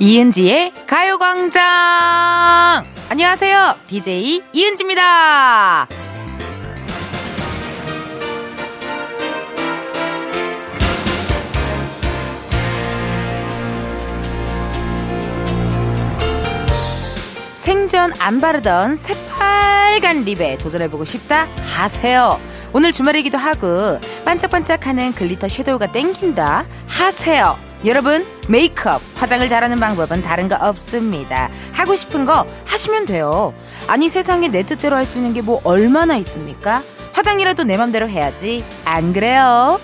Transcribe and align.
이은지의 0.00 0.72
가요광장! 0.86 1.60
안녕하세요. 3.08 3.74
DJ 3.88 4.42
이은지입니다. 4.52 5.88
생전 17.56 18.12
안 18.20 18.40
바르던 18.40 18.96
새빨간 18.96 20.22
lip에 20.24 20.58
도전해보고 20.58 21.04
싶다? 21.04 21.48
하세요. 21.74 22.38
오늘 22.72 22.92
주말이기도 22.92 23.36
하고 23.36 23.98
반짝반짝하는 24.24 25.14
glitter 25.14 25.48
shadow가 25.48 25.90
땡긴다? 25.90 26.66
하세요. 26.86 27.67
여러분 27.84 28.26
메이크업 28.48 29.00
화장을 29.16 29.48
잘하는 29.48 29.78
방법은 29.78 30.22
다른 30.22 30.48
거 30.48 30.56
없습니다. 30.56 31.48
하고 31.72 31.94
싶은 31.96 32.24
거 32.26 32.46
하시면 32.64 33.06
돼요. 33.06 33.54
아니 33.86 34.08
세상에 34.08 34.48
내 34.48 34.62
뜻대로 34.64 34.96
할 34.96 35.06
수 35.06 35.18
있는 35.18 35.32
게 35.32 35.40
뭐 35.42 35.60
얼마나 35.64 36.16
있습니까? 36.16 36.82
화장이라도 37.12 37.64
내 37.64 37.76
맘대로 37.76 38.08
해야지. 38.08 38.64
안 38.84 39.12
그래요? 39.12 39.80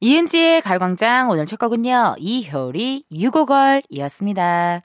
이은지의 0.00 0.60
가요광장 0.62 1.30
오늘 1.30 1.46
첫 1.46 1.58
곡은요 1.58 2.16
이효리 2.18 3.04
유고걸이었습니다 3.10 4.82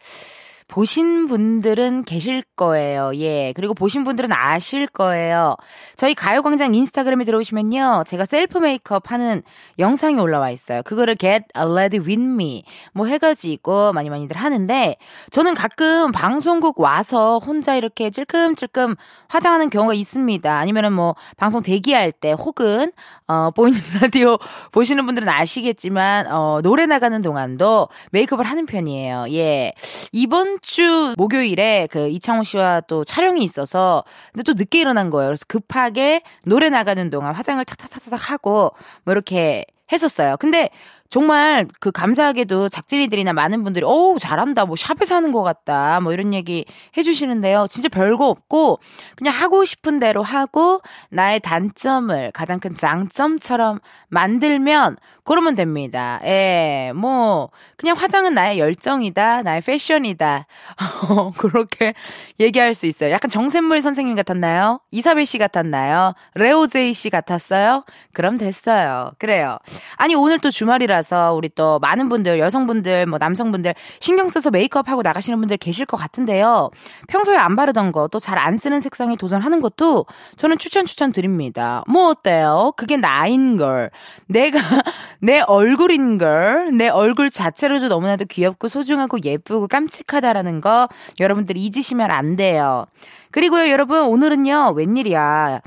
보신 0.70 1.28
분들은 1.28 2.04
계실 2.04 2.44
거예요. 2.56 3.12
예. 3.16 3.52
그리고 3.56 3.74
보신 3.74 4.04
분들은 4.04 4.32
아실 4.32 4.88
거예요. 4.88 5.56
저희 5.96 6.14
가요광장 6.14 6.76
인스타그램에 6.76 7.26
들어오시면요. 7.26 8.04
제가 8.06 8.26
셀프 8.26 8.60
메이크업 8.60 9.12
하는 9.12 9.42
영상이 9.80 10.20
올라와 10.20 10.52
있어요. 10.52 10.84
그거를 10.84 11.16
get 11.16 11.46
a 11.58 11.64
ready 11.64 12.00
with 12.00 12.24
me 12.24 12.64
뭐 12.94 13.08
해가지고 13.08 13.94
많이 13.94 14.10
많이들 14.12 14.38
하는데 14.38 14.96
저는 15.32 15.56
가끔 15.56 16.12
방송국 16.12 16.80
와서 16.80 17.40
혼자 17.40 17.76
이렇게 17.76 18.12
찔끔찔끔 18.12 18.96
화장하는 19.28 19.72
경우가 19.72 19.96
있습니다. 19.96 20.56
아니면은 20.56 20.94
뭐 20.94 21.16
방송 21.36 21.64
대기할 21.64 22.12
때 22.12 22.32
혹은 22.34 22.92
어, 23.28 23.50
보이는 23.52 23.80
라디오 24.02 24.38
보시는 24.72 25.06
분들은 25.08 25.28
아시겠지만 25.28 26.28
어, 26.28 26.60
노래 26.62 26.86
나가는 26.86 27.20
동안도 27.22 27.90
메이크업을 28.12 28.46
하는 28.46 28.68
편이에요. 28.68 29.26
예. 29.32 29.74
이번 30.12 30.59
주 30.62 31.14
목요일에 31.18 31.88
그 31.92 32.08
이창호 32.10 32.44
씨와 32.44 32.82
또 32.82 33.04
촬영이 33.04 33.44
있어서 33.44 34.04
근데 34.34 34.44
또 34.44 34.54
늦게 34.54 34.80
일어난 34.80 35.10
거예요. 35.10 35.30
그래서 35.30 35.46
급하게 35.48 36.22
노래 36.46 36.70
나가는 36.70 37.10
동안 37.10 37.34
화장을 37.34 37.64
탁탁탁탁 37.64 38.32
하고 38.32 38.74
뭐 39.04 39.12
이렇게 39.12 39.66
했었어요. 39.92 40.38
근데 40.38 40.70
정말 41.10 41.68
그 41.80 41.92
감사하게도 41.92 42.70
작진이들이나 42.70 43.34
많은 43.34 43.64
분들이 43.64 43.84
어우 43.86 44.20
잘한다 44.20 44.66
뭐 44.66 44.76
샵에서 44.76 45.16
하는 45.16 45.32
것 45.32 45.44
같다 45.44 46.00
뭐 46.02 46.14
이런 46.14 46.34
얘기 46.34 46.66
해주시는데요 46.98 47.68
진짜 47.70 47.90
별거 47.90 48.28
없고 48.28 48.80
그냥 49.16 49.34
하고 49.34 49.66
싶은 49.66 50.00
대로 50.00 50.22
하고 50.22 50.82
나의 51.10 51.40
단점을 51.40 52.32
가장 52.32 52.60
큰 52.60 52.76
장점처럼 52.76 53.80
만들면 54.10 54.98
그러면 55.30 55.54
됩니다. 55.54 56.20
예, 56.24 56.92
뭐, 56.96 57.52
그냥 57.78 57.96
화장은 57.96 58.34
나의 58.34 58.58
열정이다, 58.58 59.44
나의 59.44 59.62
패션이다. 59.62 60.48
어, 61.08 61.30
그렇게 61.38 61.94
얘기할 62.40 62.74
수 62.74 62.88
있어요. 62.88 63.12
약간 63.12 63.30
정샘물 63.30 63.84
선생님 63.84 64.16
같았나요? 64.16 64.80
이사벨 64.90 65.28
씨 65.28 65.38
같았나요? 65.38 66.16
레오제이 66.34 66.94
씨 66.94 67.12
같았어요? 67.12 67.86
그럼 68.16 68.40
됐어요. 68.40 69.12
그래요. 69.20 69.60
아니, 69.98 70.16
오늘 70.16 70.40
또 70.40 70.50
주말이라 70.50 70.99
서 71.04 71.34
우리 71.34 71.50
또 71.50 71.80
많은 71.80 72.10
분들, 72.10 72.40
여성분들, 72.40 73.06
뭐 73.06 73.18
남성분들 73.20 73.74
신경 74.00 74.30
써서 74.30 74.52
메이크업 74.52 74.90
하고 74.90 75.02
나가시는 75.02 75.40
분들 75.40 75.58
계실 75.58 75.86
것 75.86 75.98
같은데요. 75.98 76.70
평소에 77.08 77.38
안 77.38 77.56
바르던 77.56 77.92
거, 77.92 78.08
또 78.08 78.20
잘 78.20 78.38
안 78.40 78.58
쓰는 78.58 78.80
색상에 78.80 79.16
도전하는 79.16 79.60
것도 79.62 80.06
저는 80.38 80.58
추천 80.58 80.86
추천 80.86 81.12
드립니다. 81.12 81.84
뭐 81.88 82.08
어때요? 82.10 82.74
그게 82.78 82.96
나인 82.98 83.58
걸. 83.58 83.90
내가 84.28 84.60
내 85.20 85.40
얼굴인 85.42 86.18
걸, 86.18 86.72
내 86.78 86.88
얼굴 86.90 87.30
자체로도 87.30 87.88
너무나도 87.88 88.26
귀엽고 88.26 88.68
소중하고 88.70 89.18
예쁘고 89.24 89.68
깜찍하다라는 89.68 90.62
거 90.62 90.88
여러분들 91.20 91.58
잊으시면 91.58 92.12
안 92.12 92.36
돼요. 92.36 92.86
그리고요, 93.32 93.70
여러분, 93.70 94.02
오늘은요, 94.02 94.74
웬일이야. 94.76 95.62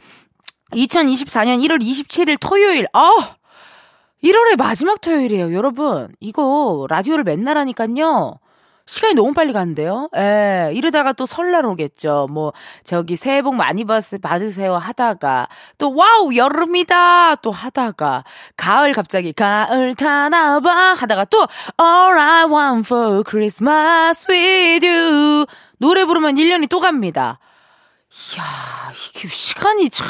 2024년 0.73 1.63
1월 1.67 1.81
27일 1.83 2.39
토요일, 2.41 2.87
아! 2.93 3.37
1월의 4.23 4.57
마지막 4.57 5.01
토요일이에요, 5.01 5.53
여러분. 5.53 6.09
이거 6.21 6.87
라디오를 6.89 7.25
맨날 7.25 7.59
하니깐요. 7.59 8.39
시간이 8.85 9.15
너무 9.15 9.33
빨리 9.33 9.53
간대요. 9.53 10.09
예, 10.17 10.71
이러다가 10.75 11.13
또 11.13 11.25
설날 11.25 11.65
오겠죠. 11.67 12.27
뭐, 12.31 12.53
저기 12.85 13.17
새해 13.17 13.41
복 13.41 13.55
많이 13.55 13.85
받으세요 13.85 14.77
하다가, 14.77 15.49
또 15.79 15.95
wow, 15.95 16.35
여름이다! 16.35 17.37
또 17.37 17.53
하다가, 17.53 18.25
가을 18.57 18.93
갑자기, 18.93 19.33
가을 19.33 19.95
타나봐! 19.95 20.95
하다가 20.95 21.25
또, 21.27 21.47
all 21.81 22.19
I 22.19 22.45
want 22.45 22.87
for 22.87 23.23
Christmas 23.25 24.27
is 24.29 24.87
you! 24.87 25.47
노래 25.79 26.05
부르면 26.05 26.35
1년이 26.35 26.69
또 26.69 26.81
갑니다. 26.81 27.39
이야, 28.11 28.43
이게 28.93 29.29
시간이 29.29 29.91
참, 29.91 30.07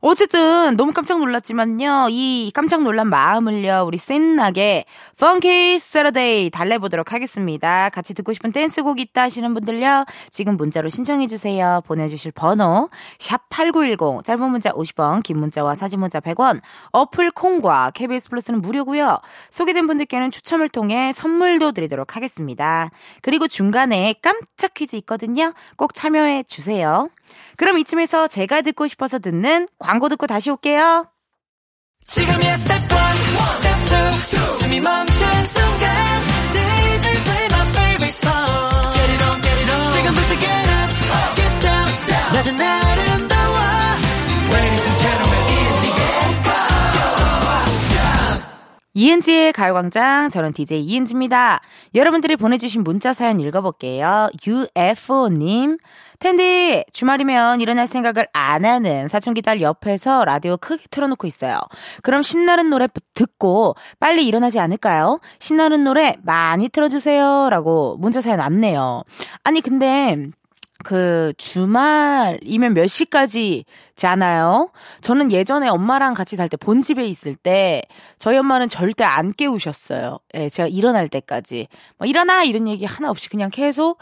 어쨌든 0.00 0.76
너무 0.76 0.92
깜짝 0.92 1.18
놀랐지만요. 1.18 2.08
이 2.10 2.50
깜짝 2.54 2.82
놀란 2.82 3.08
마음을요. 3.08 3.84
우리 3.86 3.98
신나게 3.98 4.84
Funky 5.18 5.78
Saturday 5.80 6.50
달래보도록 6.50 7.12
하겠습니다. 7.12 7.88
같이 7.88 8.14
듣고 8.14 8.32
싶은 8.32 8.52
댄스곡 8.52 9.00
있다 9.00 9.22
하시는 9.22 9.52
분들요. 9.54 10.04
지금 10.30 10.56
문자로 10.56 10.88
신청해 10.88 11.26
주세요. 11.26 11.82
보내주실 11.86 12.32
번호 12.32 12.90
샵 13.18 13.48
8910 13.50 14.24
짧은 14.24 14.50
문자 14.50 14.70
50원 14.70 15.22
긴 15.22 15.38
문자와 15.38 15.74
사진 15.74 16.00
문자 16.00 16.20
100원 16.20 16.60
어플 16.92 17.32
콩과 17.32 17.90
KBS 17.94 18.30
플러스는 18.30 18.62
무료고요. 18.62 19.18
소개된 19.50 19.86
분들께는 19.86 20.30
추첨을 20.30 20.68
통해 20.68 21.12
선물도 21.12 21.72
드리도록 21.72 22.14
하겠습니다. 22.14 22.90
그리고 23.22 23.48
중간에 23.48 24.14
깜짝 24.22 24.74
퀴즈 24.74 24.96
있거든요. 24.96 25.52
꼭 25.76 25.94
참여해 25.94 26.44
주세요. 26.44 27.08
그럼 27.56 27.78
이쯤에서 27.78 28.28
제가 28.28 28.62
듣고 28.62 28.86
싶어서 28.86 29.18
듣는 29.18 29.68
광고 29.88 30.08
듣고 30.10 30.26
다시 30.26 30.50
올게요. 30.50 31.06
지금이야 32.04 32.56
스텝 32.58 32.74
1, 32.74 32.78
스텝 33.56 33.88
2, 34.34 34.38
숨이 34.60 34.80
멈춘 34.82 35.26
순간 35.46 36.20
DJ 36.52 37.24
play 37.24 37.46
my 37.46 37.70
favorite 37.70 38.12
song 38.12 38.92
Get 38.92 39.08
it 39.08 39.24
on, 39.24 39.40
get 39.40 39.56
it 39.56 39.72
on 39.72 39.88
지금부터 39.92 40.28
get 40.44 40.68
up, 40.76 40.92
get 41.36 41.58
down 41.64 41.88
낮은 42.34 42.60
아름다워 42.60 43.56
Ladies 44.52 44.84
and 44.84 45.00
gentlemen, 45.00 45.40
이은지의 45.56 45.96
가요광장 46.42 47.96
이은지의 48.92 49.52
가요광장 49.54 50.28
저는 50.28 50.52
DJ 50.52 50.84
이은지입니다. 50.84 51.62
여러분들이 51.94 52.36
보내주신 52.36 52.84
문자 52.84 53.14
사연 53.14 53.40
읽어볼게요. 53.40 54.28
UFO님 54.46 55.78
텐디 56.18 56.84
주말이면 56.92 57.60
일어날 57.60 57.86
생각을 57.86 58.26
안 58.32 58.64
하는 58.64 59.06
사춘기 59.08 59.40
딸 59.40 59.60
옆에서 59.60 60.24
라디오 60.24 60.56
크게 60.56 60.84
틀어놓고 60.90 61.26
있어요. 61.28 61.60
그럼 62.02 62.22
신나는 62.22 62.70
노래 62.70 62.88
듣고 63.14 63.74
빨리 64.00 64.26
일어나지 64.26 64.58
않을까요? 64.58 65.20
신나는 65.38 65.84
노래 65.84 66.16
많이 66.22 66.68
틀어주세요. 66.68 67.50
라고 67.50 67.96
문자 67.98 68.20
사연 68.20 68.40
왔네요. 68.40 69.02
아니 69.44 69.60
근데 69.60 70.16
그 70.84 71.32
주말이면 71.38 72.74
몇 72.74 72.86
시까지 72.86 73.64
자나요? 73.96 74.70
저는 75.00 75.32
예전에 75.32 75.68
엄마랑 75.68 76.14
같이 76.14 76.36
살 76.36 76.48
때 76.48 76.56
본집에 76.56 77.04
있을 77.06 77.34
때 77.34 77.82
저희 78.16 78.36
엄마는 78.38 78.68
절대 78.68 79.04
안 79.04 79.32
깨우셨어요. 79.32 80.18
예, 80.34 80.48
제가 80.48 80.68
일어날 80.68 81.08
때까지. 81.08 81.68
뭐 81.98 82.06
일어나 82.06 82.44
이런 82.44 82.68
얘기 82.68 82.84
하나 82.84 83.10
없이 83.10 83.28
그냥 83.28 83.50
계속 83.50 83.98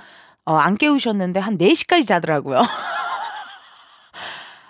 어, 0.47 0.55
안 0.55 0.77
깨우셨는데 0.77 1.41
한 1.41 1.59
4시까지 1.59 2.07
자더라고요. 2.07 2.63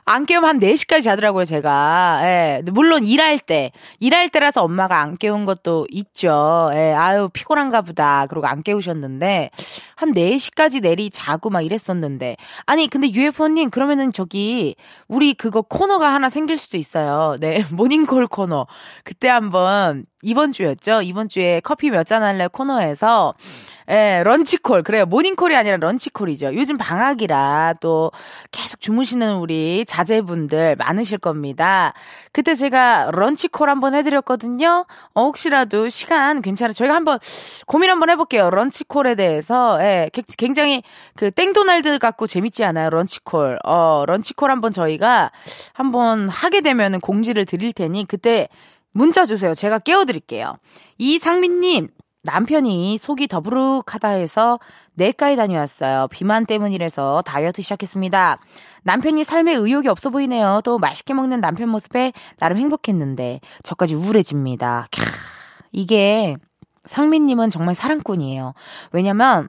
안 0.09 0.25
깨우면 0.25 0.49
한 0.49 0.59
4시까지 0.61 1.03
자더라고요, 1.03 1.45
제가. 1.45 2.21
예. 2.23 2.63
물론 2.71 3.05
일할 3.05 3.41
때. 3.41 3.73
일할 3.99 4.29
때라서 4.29 4.63
엄마가 4.63 5.01
안 5.01 5.17
깨운 5.19 5.45
것도 5.45 5.89
있죠. 5.91 6.71
예. 6.75 6.93
아유, 6.95 7.29
피곤한가 7.33 7.83
보다. 7.83 8.27
그러고 8.27 8.47
안 8.47 8.63
깨우셨는데, 8.63 9.51
한 9.97 10.13
4시까지 10.13 10.81
내리 10.81 11.11
자고 11.11 11.51
막 11.51 11.63
이랬었는데. 11.63 12.37
아니, 12.67 12.87
근데 12.87 13.11
UFO님, 13.11 13.71
그러면은 13.71 14.13
저기, 14.13 14.77
우리 15.09 15.35
그거 15.35 15.63
코너가 15.63 16.15
하나 16.15 16.29
생길 16.29 16.57
수도 16.57 16.77
있어요. 16.77 17.37
네. 17.41 17.65
모닝콜 17.73 18.29
코너. 18.29 18.69
그때 19.03 19.29
한번 19.29 20.07
이번 20.27 20.53
주였죠. 20.53 21.03
이번 21.03 21.29
주에 21.29 21.61
커피 21.61 21.91
몇 21.91 22.07
잔 22.07 22.23
할래 22.23 22.47
코너에서 22.49 23.35
예, 23.89 24.23
런치콜. 24.25 24.83
그래요. 24.83 25.07
모닝콜이 25.07 25.55
아니라 25.55 25.77
런치콜이죠. 25.77 26.55
요즘 26.57 26.77
방학이라 26.77 27.75
또 27.81 28.11
계속 28.51 28.81
주무시는 28.81 29.37
우리 29.37 29.85
자제분들 29.87 30.75
많으실 30.77 31.19
겁니다. 31.19 31.93
그때 32.33 32.55
제가 32.57 33.11
런치콜 33.13 33.71
한번 33.71 33.95
해드렸거든요. 33.95 34.87
어, 35.15 35.23
혹시라도 35.23 35.89
시간 35.89 36.43
괜찮아. 36.43 36.73
저희가 36.73 36.95
한번 36.95 37.21
고민 37.67 37.89
한번 37.91 38.11
해볼게요. 38.11 38.51
런치콜에 38.51 39.15
대해서. 39.15 39.79
예, 39.81 40.11
굉장히 40.37 40.83
그 41.15 41.31
땡도날드 41.31 41.99
같고 42.01 42.27
재밌지 42.27 42.65
않아요? 42.65 42.91
런치콜. 42.91 43.61
어, 43.65 44.05
런치콜 44.07 44.51
한번 44.51 44.73
저희가 44.73 45.31
한번 45.73 46.29
하게 46.29 46.61
되면은 46.61 47.01
공지를 47.01 47.45
드릴 47.47 47.73
테니 47.73 48.07
그때 48.09 48.49
문자 48.97 49.27
주세요. 49.27 49.55
제가 49.55 49.79
깨워드릴게요. 49.79 50.57
이상민님, 50.97 51.89
남편이 52.23 52.97
속이 52.97 53.29
더부룩하다 53.29 54.09
해서 54.09 54.59
내과에 54.95 55.37
다녀왔어요. 55.37 56.09
비만 56.11 56.47
때문이라서 56.47 57.23
다이어트 57.27 57.61
시작했습니다. 57.61 58.39
남편이 58.85 59.23
삶에 59.23 59.53
의욕이 59.53 59.89
없어 59.89 60.09
보이네요. 60.09 60.63
또 60.65 60.79
맛있게 60.79 61.13
먹는 61.13 61.43
남편 61.43 61.69
모습에 61.69 62.15
나름 62.39 62.57
행복했는데 62.57 63.41
저까지 63.63 63.95
우울해집니다. 63.95 64.89
캬, 64.91 65.03
이게 65.73 66.37
상민님은 66.87 67.51
정말 67.51 67.75
사랑꾼이에요. 67.75 68.55
왜냐면 68.93 69.49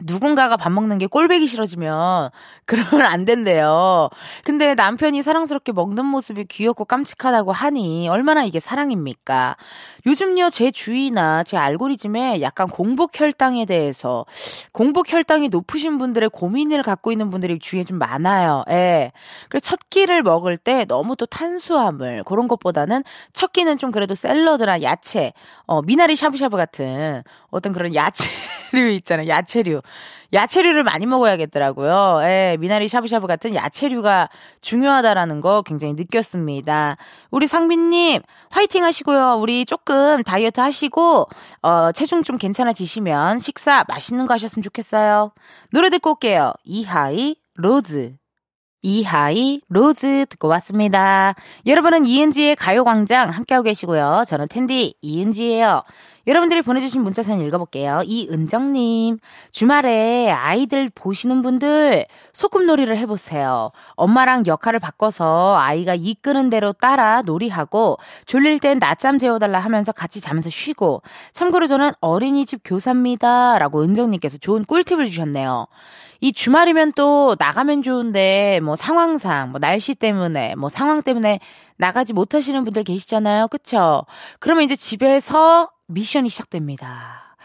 누군가가 0.00 0.56
밥 0.56 0.70
먹는 0.70 0.98
게 0.98 1.06
꼴배기 1.06 1.46
싫어지면 1.46 2.30
그러면 2.66 3.02
안 3.02 3.24
된대요. 3.24 4.08
근데 4.44 4.74
남편이 4.74 5.22
사랑스럽게 5.22 5.72
먹는 5.72 6.04
모습이 6.06 6.44
귀엽고 6.44 6.84
깜찍하다고 6.84 7.50
하니 7.52 8.08
얼마나 8.08 8.44
이게 8.44 8.60
사랑입니까? 8.60 9.56
요즘요 10.06 10.50
제 10.50 10.70
주위나 10.70 11.42
제 11.42 11.56
알고리즘에 11.56 12.40
약간 12.40 12.68
공복 12.68 13.18
혈당에 13.18 13.64
대해서 13.66 14.24
공복 14.72 15.12
혈당이 15.12 15.48
높으신 15.48 15.98
분들의 15.98 16.28
고민을 16.30 16.82
갖고 16.84 17.10
있는 17.10 17.30
분들이 17.30 17.58
주위에 17.58 17.84
좀 17.84 17.98
많아요. 17.98 18.64
예. 18.70 19.10
그래서 19.48 19.62
첫 19.64 19.80
끼를 19.90 20.22
먹을 20.22 20.56
때 20.56 20.84
너무 20.84 21.16
또 21.16 21.26
탄수화물 21.26 22.22
그런 22.24 22.46
것보다는 22.48 23.02
첫 23.32 23.52
끼는 23.52 23.76
좀 23.78 23.90
그래도 23.90 24.14
샐러드나 24.14 24.82
야채, 24.82 25.32
어 25.66 25.82
미나리 25.82 26.14
샤브샤브 26.16 26.56
같은 26.56 27.22
어떤 27.50 27.72
그런 27.72 27.94
야채류 27.94 28.88
있잖아요. 28.98 29.26
야채류. 29.28 29.80
야채류를 30.32 30.82
많이 30.82 31.06
먹어야겠더라고요. 31.06 32.20
예, 32.22 32.56
미나리 32.58 32.88
샤브샤브 32.88 33.26
같은 33.26 33.54
야채류가 33.54 34.30
중요하다라는 34.60 35.40
거 35.40 35.62
굉장히 35.62 35.94
느꼈습니다. 35.94 36.96
우리 37.30 37.46
상민님, 37.46 38.22
화이팅 38.50 38.84
하시고요. 38.84 39.36
우리 39.40 39.64
조금 39.66 40.22
다이어트 40.22 40.60
하시고, 40.60 41.26
어, 41.62 41.92
체중 41.92 42.22
좀 42.22 42.38
괜찮아지시면 42.38 43.40
식사 43.40 43.84
맛있는 43.88 44.26
거 44.26 44.34
하셨으면 44.34 44.62
좋겠어요. 44.62 45.32
노래 45.70 45.90
듣고 45.90 46.12
올게요. 46.12 46.52
이하이, 46.64 47.36
Rose. 47.54 48.14
이하이 48.84 49.60
Rose 49.68 50.26
듣고 50.28 50.48
왔습니다. 50.48 51.34
여러분은 51.66 52.04
이은지의 52.04 52.56
가요광장 52.56 53.30
함께하고 53.30 53.62
계시고요. 53.62 54.24
저는 54.26 54.48
텐디 54.48 54.94
이은지예요. 55.02 55.84
여러분들이 56.26 56.62
보내주신 56.62 57.02
문자 57.02 57.22
사연 57.22 57.40
읽어볼게요. 57.40 58.02
이은정님, 58.04 59.18
주말에 59.50 60.30
아이들 60.30 60.88
보시는 60.94 61.42
분들 61.42 62.06
소꿉놀이를 62.32 62.96
해보세요. 62.98 63.72
엄마랑 63.96 64.44
역할을 64.46 64.78
바꿔서 64.78 65.56
아이가 65.58 65.94
이끄는 65.94 66.50
대로 66.50 66.72
따라 66.72 67.22
놀이하고 67.22 67.98
졸릴 68.26 68.60
땐 68.60 68.78
낮잠 68.78 69.18
재워달라 69.18 69.58
하면서 69.58 69.90
같이 69.90 70.20
자면서 70.20 70.48
쉬고 70.48 71.02
참고로 71.32 71.66
저는 71.66 71.90
어린이집 72.00 72.60
교사입니다. 72.64 73.58
라고 73.58 73.82
은정님께서 73.82 74.38
좋은 74.38 74.64
꿀팁을 74.64 75.06
주셨네요. 75.06 75.66
이 76.20 76.32
주말이면 76.32 76.92
또 76.92 77.34
나가면 77.36 77.82
좋은데 77.82 78.60
뭐 78.62 78.76
상황상 78.76 79.50
뭐 79.50 79.58
날씨 79.58 79.96
때문에 79.96 80.54
뭐 80.54 80.68
상황 80.68 81.02
때문에 81.02 81.40
나가지 81.78 82.12
못하시는 82.12 82.62
분들 82.62 82.84
계시잖아요. 82.84 83.48
그쵸? 83.48 84.04
그러면 84.38 84.62
이제 84.62 84.76
집에서 84.76 85.68
미션이 85.92 86.28
시작됩니다. 86.28 87.36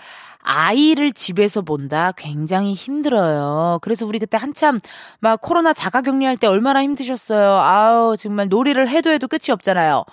아이를 0.48 1.12
집에서 1.12 1.62
본다 1.62 2.14
굉장히 2.16 2.74
힘들어요. 2.74 3.80
그래서 3.82 4.06
우리 4.06 4.18
그때 4.18 4.38
한참 4.38 4.80
막 5.20 5.42
코로나 5.42 5.74
자가 5.74 6.02
격리할 6.02 6.38
때 6.38 6.48
얼마나 6.48 6.82
힘드셨어요. 6.82 7.60
아우 7.60 8.16
정말 8.16 8.48
놀이를 8.48 8.88
해도 8.88 9.10
해도 9.10 9.28
끝이 9.28 9.52
없잖아요. 9.52 10.06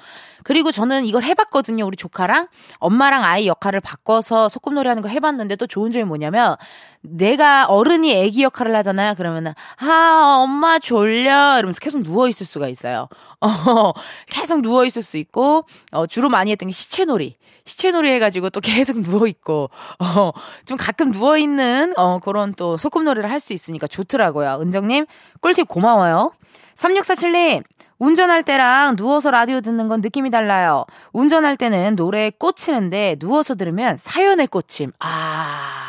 그리고 0.45 0.71
저는 0.71 1.05
이걸 1.05 1.25
해봤거든요. 1.25 1.85
우리 1.85 1.97
조카랑 1.97 2.47
엄마랑 2.79 3.25
아이 3.25 3.49
역할을 3.49 3.81
바꿔서 3.81 4.49
소꿉놀이 4.49 4.89
하는 4.89 5.03
거 5.03 5.09
해봤는데 5.09 5.57
또 5.57 5.67
좋은 5.67 5.91
점이 5.91 6.05
뭐냐면 6.05 6.57
내가 7.01 7.67
어른이 7.67 8.13
애기 8.15 8.43
역할을 8.45 8.77
하잖아요. 8.77 9.15
그러면은 9.17 9.53
아 9.79 10.37
엄마 10.39 10.79
졸려 10.79 11.59
이러면서 11.59 11.81
계속 11.81 12.03
누워 12.03 12.29
있을 12.29 12.47
수가 12.47 12.69
있어요. 12.69 13.09
어 13.41 13.93
계속 14.27 14.63
누워 14.63 14.85
있을 14.85 15.03
수 15.03 15.17
있고 15.17 15.65
어 15.91 16.07
주로 16.07 16.29
많이 16.29 16.53
했던 16.53 16.69
게 16.69 16.73
시체놀이. 16.73 17.37
시체놀이 17.67 18.11
해가지고 18.11 18.51
또 18.51 18.61
계속 18.61 18.99
누워있고, 19.01 19.71
어, 19.99 20.31
좀 20.67 20.77
가끔 20.77 21.11
누워있는, 21.11 21.95
어, 21.97 22.19
그런 22.19 22.53
또 22.53 22.77
소꿉놀이를 22.77 23.31
할 23.31 23.41
수 23.41 23.55
있으니까 23.55 23.87
좋더라고요. 23.87 24.59
은정님, 24.61 25.07
꿀팁 25.41 25.67
고마워요. 25.69 26.33
3647님, 26.77 27.63
운전할 27.99 28.43
때랑 28.43 28.97
누워서 28.97 29.31
라디오 29.31 29.61
듣는 29.61 29.89
건 29.89 30.01
느낌이 30.01 30.31
달라요. 30.31 30.85
운전할 31.13 31.57
때는 31.57 31.95
노래에 31.97 32.31
꽂히는데 32.31 33.17
누워서 33.19 33.55
들으면 33.55 33.97
사연에 33.99 34.47
꽂힘. 34.47 34.93
아. 35.01 35.81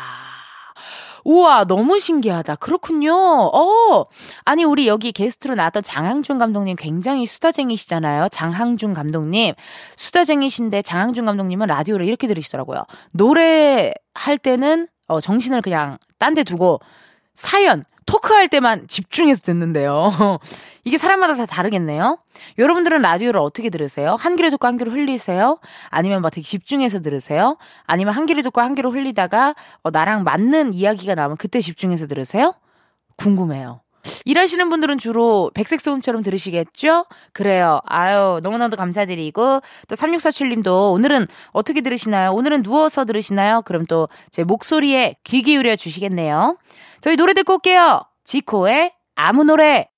우와, 1.24 1.64
너무 1.64 1.98
신기하다. 1.98 2.54
그렇군요. 2.54 3.12
어, 3.12 4.04
아니, 4.44 4.62
우리 4.62 4.86
여기 4.86 5.10
게스트로 5.10 5.56
나왔던 5.56 5.82
장항준 5.82 6.38
감독님 6.38 6.76
굉장히 6.76 7.26
수다쟁이시잖아요. 7.26 8.28
장항준 8.28 8.94
감독님. 8.94 9.54
수다쟁이신데 9.96 10.82
장항준 10.82 11.24
감독님은 11.24 11.66
라디오를 11.66 12.06
이렇게 12.06 12.28
들으시더라고요. 12.28 12.84
노래 13.10 13.92
할 14.14 14.38
때는 14.38 14.86
어, 15.08 15.20
정신을 15.20 15.62
그냥 15.62 15.98
딴 16.18 16.34
데 16.34 16.44
두고 16.44 16.78
사연, 17.34 17.84
토크할 18.06 18.48
때만 18.48 18.88
집중해서 18.88 19.42
듣는데요. 19.42 20.10
이게 20.84 20.96
사람마다 20.98 21.34
다 21.34 21.46
다르겠네요. 21.46 22.18
여러분들은 22.58 23.02
라디오를 23.02 23.40
어떻게 23.40 23.70
들으세요? 23.70 24.14
한 24.18 24.36
귀로 24.36 24.50
듣고 24.50 24.66
한 24.66 24.78
귀로 24.78 24.92
흘리세요? 24.92 25.58
아니면 25.90 26.22
막 26.22 26.30
되게 26.30 26.46
집중해서 26.46 27.00
들으세요? 27.00 27.56
아니면 27.84 28.14
한 28.14 28.26
귀로 28.26 28.42
듣고 28.42 28.60
한 28.60 28.74
귀로 28.76 28.92
흘리다가 28.92 29.54
어, 29.82 29.90
나랑 29.90 30.22
맞는 30.22 30.74
이야기가 30.74 31.16
나오면 31.16 31.36
그때 31.36 31.60
집중해서 31.60 32.06
들으세요? 32.06 32.54
궁금해요. 33.16 33.80
일하시는 34.24 34.68
분들은 34.68 34.98
주로 34.98 35.50
백색 35.54 35.80
소음처럼 35.80 36.22
들으시겠죠? 36.22 37.06
그래요. 37.32 37.80
아유, 37.86 38.40
너무나도 38.42 38.76
감사드리고, 38.76 39.60
또 39.88 39.94
3647님도 39.94 40.92
오늘은 40.92 41.26
어떻게 41.52 41.80
들으시나요? 41.80 42.32
오늘은 42.32 42.62
누워서 42.62 43.04
들으시나요? 43.04 43.62
그럼 43.62 43.84
또 43.84 44.08
제 44.30 44.44
목소리에 44.44 45.16
귀 45.24 45.42
기울여 45.42 45.76
주시겠네요. 45.76 46.58
저희 47.00 47.16
노래 47.16 47.34
듣고 47.34 47.54
올게요. 47.54 48.02
지코의 48.24 48.92
아무 49.14 49.44
노래. 49.44 49.88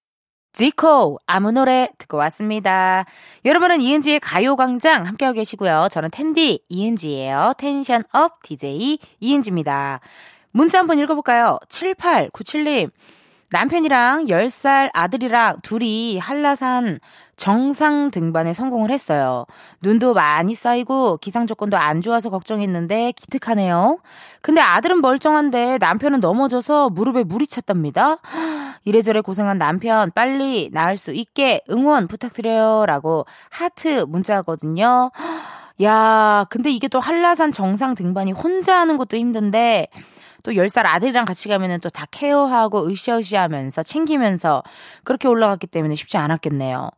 지코 0.53 1.19
아무 1.27 1.53
노래 1.53 1.89
듣고 1.99 2.17
왔습니다. 2.17 3.05
여러분은 3.45 3.81
이은지의 3.81 4.21
가요광장 4.21 5.07
함께하고 5.07 5.37
계시고요. 5.37 5.89
저는 5.91 6.11
텐디 6.11 6.61
이은지예요. 6.69 7.55
tension 7.59 8.03
up 8.13 8.43
DJ 8.43 8.99
이은지입니다. 9.21 10.01
문자 10.51 10.79
한번 10.79 10.99
읽어볼까요? 10.99 11.59
7897님. 11.69 12.91
남편이랑 13.51 14.27
10살 14.27 14.91
아들이랑 14.93 15.59
둘이 15.63 16.19
한라산 16.19 16.99
정상 17.37 18.11
등반에 18.11 18.53
성공을 18.53 18.91
했어요. 18.91 19.47
눈도 19.81 20.13
많이 20.13 20.55
쌓이고 20.55 21.17
기상 21.19 21.47
조건도 21.47 21.77
안 21.77 22.03
좋아서 22.03 22.31
걱정했는데 22.31 23.13
기특하네요. 23.13 24.01
근데 24.43 24.61
아들은 24.61 25.01
멀쩡한데 25.01 25.79
남편은 25.79 26.21
넘어져서 26.21 26.91
무릎에 26.91 27.25
물이 27.25 27.47
찼답니다. 27.47 28.19
이래저래 28.85 29.21
고생한 29.21 29.57
남편 29.59 30.11
빨리 30.15 30.71
나을 30.73 30.97
수 30.97 31.13
있게 31.13 31.63
응원 31.71 32.07
부탁드려요. 32.07 32.85
라고 32.87 33.25
하트 33.51 34.05
문자거든요. 34.09 35.11
야, 35.83 36.45
근데 36.51 36.71
이게 36.71 36.89
또 36.89 36.99
한라산 36.99 37.53
정상 37.53 37.95
등반이 37.95 38.33
혼자 38.33 38.81
하는 38.81 38.97
것도 38.97 39.17
힘든데 39.17 39.87
또 40.45 40.53
10살 40.53 40.87
아들이랑 40.87 41.25
같이 41.25 41.49
가면은 41.49 41.81
또 41.81 41.89
다 41.91 42.07
케어하고 42.11 42.87
으쌰으쌰 42.89 43.41
하면서 43.43 43.83
챙기면서 43.83 44.63
그렇게 45.05 45.27
올라갔기 45.27 45.67
때문에 45.67 45.95
쉽지 45.97 46.17
않았겠네요. 46.17 46.91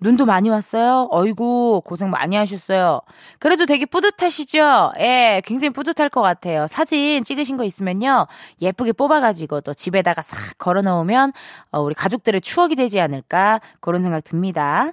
눈도 0.00 0.26
많이 0.26 0.48
왔어요? 0.48 1.08
어이구, 1.10 1.82
고생 1.84 2.10
많이 2.10 2.36
하셨어요. 2.36 3.00
그래도 3.40 3.66
되게 3.66 3.84
뿌듯하시죠? 3.86 4.92
예, 5.00 5.42
굉장히 5.44 5.70
뿌듯할 5.72 6.08
것 6.08 6.20
같아요. 6.22 6.66
사진 6.68 7.24
찍으신 7.24 7.56
거 7.56 7.64
있으면요. 7.64 8.26
예쁘게 8.60 8.92
뽑아가지고 8.92 9.62
또 9.62 9.74
집에다가 9.74 10.22
싹 10.22 10.56
걸어 10.58 10.82
놓으면 10.82 11.32
어, 11.72 11.80
우리 11.80 11.94
가족들의 11.94 12.40
추억이 12.42 12.76
되지 12.76 13.00
않을까 13.00 13.60
그런 13.80 14.02
생각 14.02 14.22
듭니다. 14.22 14.90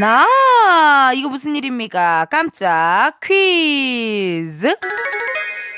나, 0.00 1.12
이거 1.14 1.28
무슨 1.28 1.54
일입니까? 1.56 2.26
깜짝 2.30 3.20
퀴즈! 3.20 4.74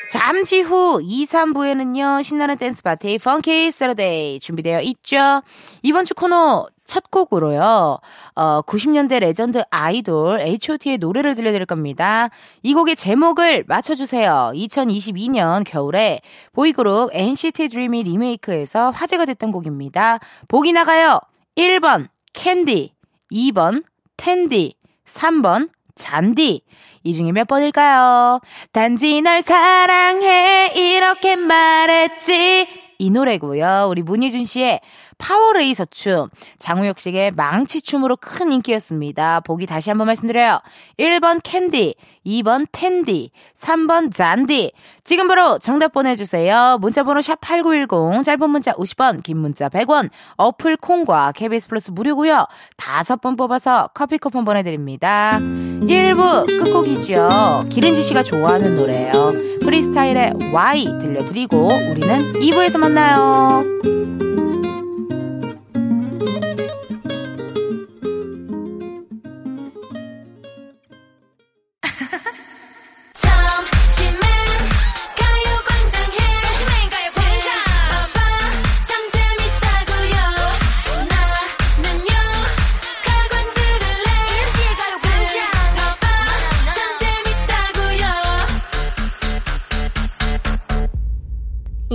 잠시 0.09 0.61
후 0.61 1.01
2, 1.03 1.27
3부에는요, 1.27 2.23
신나는 2.23 2.57
댄스 2.57 2.83
파티, 2.83 3.19
Funky 3.19 3.73
Saturday 3.73 4.39
준비되어 4.41 4.81
있죠? 4.83 5.43
이번 5.83 6.05
주 6.05 6.15
코너 6.15 6.69
첫 6.85 7.11
곡으로요, 7.11 7.99
어, 8.35 8.63
90년대 8.63 9.21
레전드 9.21 9.63
아이돌 9.71 10.41
H.O.T의 10.41 10.99
노래를 10.99 11.35
들려드릴 11.35 11.65
겁니다. 11.67 12.29
이 12.63 12.75
곡의 12.75 12.97
제목을 12.97 13.65
맞춰주세요. 13.67 14.53
2022년 14.55 15.65
겨울에 15.65 16.21
보이그룹 16.53 17.11
NCT 17.13 17.69
드림이 17.69 18.03
리메이크해서 18.03 18.91
화제가 18.91 19.25
됐던 19.25 19.51
곡입니다. 19.53 20.19
보기 20.49 20.73
나가요. 20.73 21.21
1번, 21.57 22.09
캔디. 22.35 22.93
2번, 23.33 23.85
텐디. 24.17 24.75
3번, 25.07 25.71
잔디. 25.95 26.63
이 27.03 27.15
중에 27.15 27.33
몇 27.33 27.47
번일까요? 27.47 28.41
단지 28.73 29.21
널 29.23 29.43
사랑해. 29.43 30.73
이렇게 30.75 31.37
말했지. 31.37 32.85
이 32.99 33.11
노래고요. 33.11 33.87
우리 33.89 34.03
문희준 34.03 34.45
씨의 34.45 34.81
파워레이서 35.19 35.87
춤, 35.87 36.29
장우혁 36.59 36.99
씨의 36.99 37.33
망치 37.33 37.81
춤으로 37.83 38.17
큰 38.17 38.53
인기였습니다. 38.53 39.41
보기 39.41 39.67
다시 39.67 39.91
한번 39.91 40.07
말씀드려요. 40.07 40.61
1번 40.99 41.41
캔디, 41.43 41.95
2번 42.27 42.67
텐디, 42.73 43.31
3번 43.57 44.13
잔디. 44.13 44.73
지금 45.03 45.29
바로 45.29 45.59
정답 45.59 45.93
보내주세요. 45.93 46.79
문자번호 46.81 47.21
샵 47.21 47.41
8910, 47.41 48.25
짧은 48.25 48.51
문자 48.51 48.73
50원, 48.73 49.23
긴 49.23 49.39
문자 49.39 49.69
100원, 49.69 50.11
어플 50.37 50.77
콩과 50.77 51.33
KBS 51.33 51.69
플러스 51.69 51.91
무료고요. 51.91 52.47
다섯 52.77 53.21
번 53.21 53.37
뽑아서 53.37 53.91
커피 53.95 54.19
쿠폰 54.19 54.45
보내드립니다. 54.45 55.39
1부 55.87 56.47
끝곡이죠. 56.47 57.67
기른지 57.71 58.03
씨가 58.03 58.23
좋아하는 58.23 58.77
노래예요. 58.77 59.35
프리스타일의 59.63 60.35
Y 60.53 60.85
들려드리고 61.01 61.69
우리는 61.91 62.33
2부에서 62.35 62.79
만나요. 62.79 63.65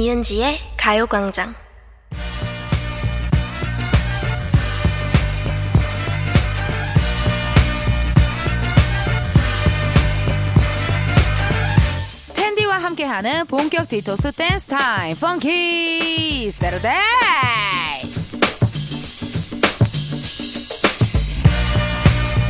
이은지의 0.09 0.59
가요광장. 0.75 1.53
텐디와 12.33 12.77
함께하는 12.79 13.45
본격 13.45 13.87
디톡스 13.87 14.31
댄스 14.31 14.65
타임. 14.65 15.15
Funky. 15.15 16.53
Saturday 16.53 16.99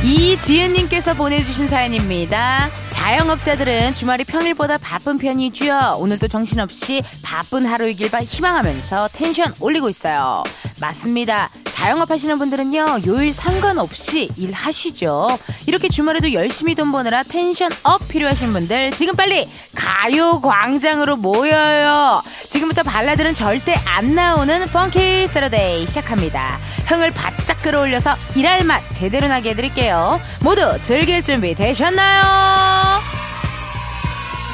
이지은님께서 0.02 1.12
보내주신 1.12 1.68
사연입니다. 1.68 2.70
자영업자들은 3.00 3.94
주말이 3.94 4.24
평일보다 4.24 4.76
바쁜 4.76 5.16
편이죠. 5.16 5.96
오늘도 5.98 6.28
정신없이 6.28 7.02
바쁜 7.22 7.64
하루이길 7.64 8.10
바 8.10 8.22
희망하면서 8.22 9.08
텐션 9.14 9.54
올리고 9.58 9.88
있어요. 9.88 10.44
맞습니다. 10.82 11.48
자영업 11.80 12.10
하시는 12.10 12.38
분들은요, 12.38 12.98
요일 13.06 13.32
상관없이 13.32 14.28
일하시죠. 14.36 15.38
이렇게 15.66 15.88
주말에도 15.88 16.34
열심히 16.34 16.74
돈 16.74 16.92
버느라 16.92 17.22
tension 17.22 17.72
up 17.84 18.06
필요하신 18.06 18.52
분들, 18.52 18.90
지금 18.90 19.16
빨리 19.16 19.48
가요 19.74 20.42
광장으로 20.42 21.16
모여요. 21.16 22.22
지금부터 22.50 22.82
발라드는 22.82 23.32
절대 23.32 23.80
안 23.86 24.14
나오는 24.14 24.66
Funky 24.66 25.28
Saturday 25.28 25.86
시작합니다. 25.86 26.58
흥을 26.86 27.12
바짝 27.12 27.62
끌어올려서 27.62 28.14
일할 28.34 28.62
맛 28.64 28.82
제대로 28.92 29.28
나게 29.28 29.50
해드릴게요. 29.50 30.20
모두 30.40 30.78
즐길 30.82 31.22
준비 31.22 31.54
되셨나요? 31.54 33.00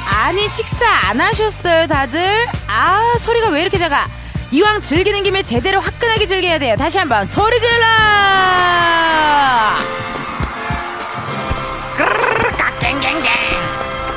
아니, 0.09 0.47
식사 0.47 0.89
안 1.09 1.19
하셨어요, 1.19 1.87
다들? 1.87 2.47
아, 2.67 3.15
소리가 3.19 3.49
왜 3.49 3.63
이렇게 3.63 3.77
작아? 3.77 4.07
이왕 4.51 4.81
즐기는 4.81 5.23
김에 5.23 5.43
제대로 5.43 5.79
화끈하게 5.79 6.25
즐겨야 6.25 6.59
돼요. 6.59 6.75
다시 6.77 6.97
한번 6.97 7.25
소리 7.25 7.59
질러! 7.59 7.85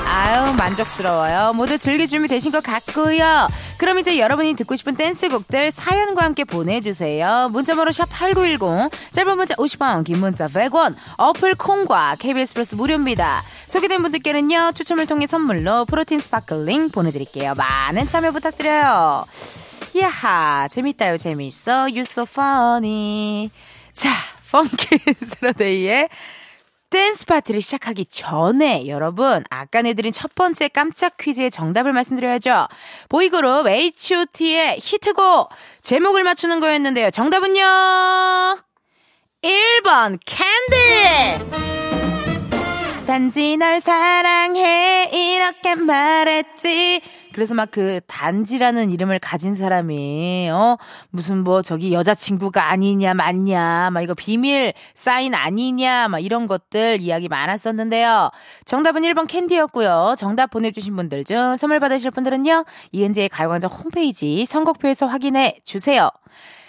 아유 0.07 0.53
만족스러워요. 0.55 1.53
모두 1.55 1.79
즐길 1.79 2.07
준비 2.07 2.29
되신 2.29 2.53
것 2.53 2.63
같고요. 2.63 3.49
그럼 3.79 3.99
이제 3.99 4.19
여러분이 4.21 4.55
듣고 4.55 4.77
싶은 4.77 4.95
댄스곡들 4.95 5.73
사연과 5.73 6.23
함께 6.23 6.45
보내주세요. 6.45 7.49
문자번호 7.51 7.91
샵 7.91 8.09
8910 8.11 8.91
짧은 9.13 9.37
문자 9.37 9.55
50원 9.55 10.05
긴 10.05 10.19
문자 10.19 10.47
100원 10.47 10.95
어플 11.17 11.57
콩과 11.57 12.17
KBS 12.21 12.55
플러스 12.55 12.75
무료입니다. 12.77 13.43
소개된 13.67 14.03
분들께는요 14.03 14.73
추첨을 14.75 15.07
통해 15.07 15.27
선물로 15.27 15.87
프로틴 15.87 16.21
스파클링 16.21 16.91
보내드릴게요. 16.91 17.55
많은 17.57 18.07
참여 18.07 18.31
부탁드려요. 18.31 19.25
야하 19.99 20.69
재밌다요 20.69 21.17
재밌어 21.17 21.83
You 21.83 22.01
so 22.01 22.23
funny 22.29 23.51
자 23.93 24.11
Funky 24.50 25.03
Saturday의 25.03 26.09
댄스 26.91 27.25
파티를 27.25 27.61
시작하기 27.61 28.07
전에 28.07 28.89
여러분 28.89 29.45
아까 29.49 29.83
내드린 29.83 30.11
첫 30.11 30.35
번째 30.35 30.67
깜짝 30.69 31.17
퀴즈의 31.19 31.53
정답을 31.53 31.93
말씀드려야죠. 31.93 32.67
보이그룹 33.09 33.69
H.O.T의 33.69 34.79
히트곡 34.81 35.51
제목을 35.83 36.25
맞추는 36.25 36.59
거였는데요. 36.59 37.11
정답은요. 37.13 37.63
1번 39.43 40.19
캔디 40.27 41.61
단지 43.07 43.57
널 43.57 43.81
사랑해 43.81 45.11
이렇게 45.13 45.77
말했지 45.77 47.01
그래서 47.33 47.55
막 47.55 47.71
그 47.71 48.01
단지라는 48.07 48.91
이름을 48.91 49.19
가진 49.21 49.55
사람이 49.55 50.51
어 50.53 50.77
무슨 51.11 51.45
뭐 51.45 51.63
저기 51.63 51.93
여자친구가 51.93 52.69
아니냐 52.71 53.15
맞냐 53.15 53.91
막 53.93 54.03
이거 54.03 54.15
비밀 54.15 54.73
사인 54.95 55.35
아니냐 55.35 56.09
막 56.09 56.19
이런 56.19 56.47
것들 56.47 57.01
이야기 57.01 57.29
많았었는데요. 57.29 58.31
정답은 58.65 59.03
1번 59.03 59.27
캔디였고요. 59.29 60.17
정답 60.19 60.51
보내주신 60.51 60.97
분들 60.97 61.25
중 61.25 61.57
선물 61.57 61.81
받으실 61.81 62.11
분들은요. 62.11 62.65
이은재의 62.93 63.29
가요광장 63.29 63.71
홈페이지 63.71 64.45
선곡표에서 64.47 65.07
확인해 65.07 65.57
주세요. 65.65 66.11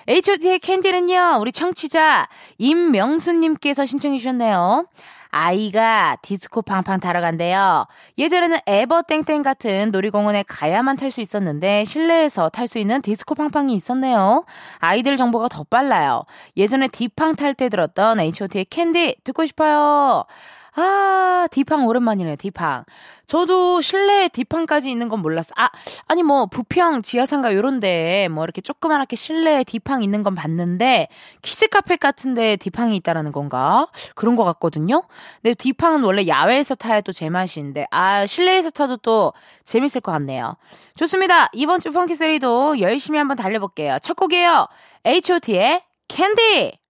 H.O.T의 0.08 0.60
캔디는요, 0.60 1.38
우리 1.40 1.52
청취자 1.52 2.28
임명수님께서 2.58 3.86
신청해 3.86 4.18
주셨네요. 4.18 4.86
아이가 5.32 6.18
디스코 6.22 6.62
팡팡 6.62 7.00
타러 7.00 7.22
간대요. 7.22 7.88
예전에는 8.18 8.60
에버땡땡 8.68 9.44
같은 9.44 9.90
놀이공원에 9.92 10.44
가야만 10.48 10.98
탈 10.98 11.12
수 11.12 11.22
있었는데 11.22 11.86
실내에서 11.86 12.50
탈 12.50 12.68
수 12.68 12.78
있는 12.78 13.02
디스코 13.02 13.36
팡팡이 13.36 13.74
있었네요. 13.74 14.46
아이들 14.80 15.18
정보가 15.18 15.48
더 15.50 15.64
빨라요. 15.64 16.24
예전에 16.56 16.88
디팡 16.88 17.36
탈 17.36 17.54
때 17.54 17.70
들었던 17.70 18.20
H.O.T의 18.20 18.66
캔디 18.70 19.18
듣고 19.24 19.46
싶어요. 19.46 20.26
아, 20.74 21.48
디팡 21.52 21.86
오랜만이네요, 21.86 22.38
디팡. 22.38 22.86
저도 23.28 23.82
실내에 23.82 24.30
디팡까지 24.30 24.90
있는 24.90 25.10
건 25.10 25.22
몰랐어. 25.22 25.52
아, 25.58 25.70
아니 26.08 26.24
뭐, 26.24 26.46
부평 26.46 27.02
지하상가 27.02 27.54
요런데, 27.54 28.30
뭐 28.32 28.44
이렇게 28.46 28.62
조그만하게 28.62 29.16
실내에 29.16 29.64
디팡 29.66 30.02
있는 30.04 30.24
건 30.24 30.34
봤는데, 30.34 31.10
키즈 31.42 31.68
카페 31.68 31.98
같은데 31.98 32.56
디팡이 32.56 32.96
있다라는 32.98 33.32
건가? 33.34 33.88
그런 34.16 34.36
것 34.36 34.46
같거든요? 34.46 35.04
근데 35.42 35.54
디팡은 35.56 36.04
원래 36.04 36.26
야외에서 36.28 36.76
타야 36.76 37.02
또 37.02 37.12
제맛인데, 37.12 37.88
아, 37.92 38.26
실내에서 38.26 38.70
타도 38.70 38.98
또 38.98 39.34
재밌을 39.66 40.00
것 40.00 40.12
같네요. 40.14 40.56
좋습니다. 40.96 41.50
이번 41.54 41.80
주 41.82 41.92
Funky 41.92 42.16
Saturday도 42.16 42.80
열심히 42.80 43.18
한번 43.18 43.36
달려볼게요. 43.36 43.98
첫 44.02 44.16
곡이에요. 44.16 44.68
H.O.T의 45.06 45.82
캔디! 46.08 46.81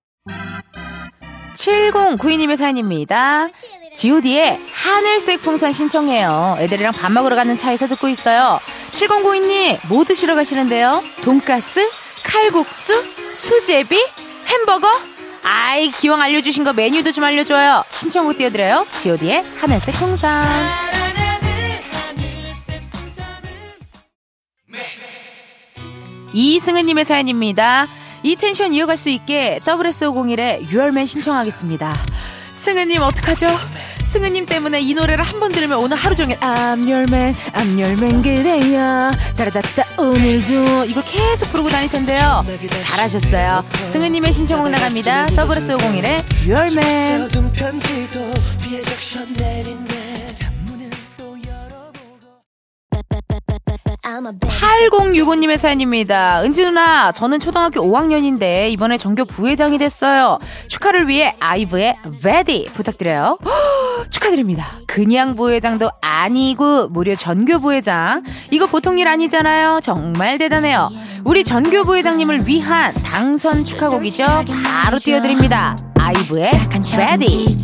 7092님의 1.56 2.58
사연입니다. 2.58 3.50
god의 3.96 4.60
하늘색 4.72 5.42
풍선 5.42 5.74
신청해요. 5.74 6.58
애들이랑 6.60 6.94
밥 6.94 7.12
먹으러 7.12 7.36
가는 7.36 7.58
차에서 7.58 7.88
듣고 7.88 8.08
있어요. 8.08 8.60
7092님, 8.92 9.80
뭐 9.88 10.04
드시러 10.04 10.36
가시는데요? 10.36 11.04
돈가스? 11.24 11.88
칼국수? 12.24 13.04
수제비? 13.36 13.98
햄버거? 14.48 14.88
아이, 15.44 15.90
기왕 15.90 16.22
알려주신 16.22 16.64
거 16.64 16.74
메뉴도 16.74 17.12
좀 17.12 17.24
알려줘요. 17.24 17.84
신청곡 17.92 18.38
띄워드려요. 18.38 18.86
god의 19.02 19.44
하늘색 19.60 19.96
풍선. 19.96 20.32
이승은님의 26.34 27.06
사연입니다. 27.06 27.88
이 28.24 28.36
텐션 28.36 28.74
이어갈 28.74 28.98
수 28.98 29.10
있게 29.10 29.60
WSO01의 29.66 30.68
6월맨 30.68 31.08
신청하겠습니다. 31.08 31.96
승은님 32.54 33.02
어떡하죠? 33.02 33.48
승은님 34.12 34.46
때문에 34.46 34.82
이 34.82 34.94
노래를 34.94 35.24
한 35.24 35.40
번 35.40 35.52
들으면 35.52 35.80
오늘 35.80 35.98
하루 35.98 36.14
종일 36.14 36.36
I'm 36.38 36.82
your 36.88 37.04
man, 37.10 37.34
I'm 37.54 37.80
your 37.82 37.94
man 37.94 38.22
그래요. 38.22 39.12
따라다따 39.36 40.02
오늘도 40.04 40.86
이거 40.86 41.02
계속 41.02 41.50
부르고 41.52 41.70
다닐 41.70 41.90
텐데요. 41.90 42.46
잘하셨어요. 42.84 43.66
승은님의 43.94 44.32
신청곡 44.34 44.70
나갑니다. 44.70 45.26
WS501의 45.28 46.24
Your 46.48 46.72
Man 46.74 47.30
8065님의 54.40 55.58
사연입니다. 55.58 56.42
은지 56.44 56.64
누나, 56.64 57.12
저는 57.12 57.40
초등학교 57.40 57.82
5학년인데 57.82 58.70
이번에 58.72 58.98
전교 58.98 59.26
부회장이 59.26 59.78
됐어요. 59.78 60.40
축하를 60.68 61.08
위해 61.08 61.34
아이브의 61.40 61.96
Ready 62.22 62.66
부탁드려요. 62.74 63.38
허, 63.44 64.10
축하드립니다. 64.10 64.68
그냥 64.88 65.36
부회장도 65.36 65.90
아니고 66.02 66.90
무려 66.90 67.16
전교 67.16 67.60
부회장. 67.60 68.24
이거 68.52 68.66
보통 68.66 69.00
일 69.00 69.08
아니잖아요. 69.08 69.80
정말 69.82 70.38
대단해요. 70.38 70.90
우리 71.24 71.44
전교 71.44 71.84
부회장님을 71.84 72.48
위한 72.48 72.94
당선 73.04 73.64
축하곡이죠. 73.64 74.26
바로 74.84 75.00
띄워드립니다. 75.00 75.76
아이브의 76.00 76.50
Baddie. 76.96 77.58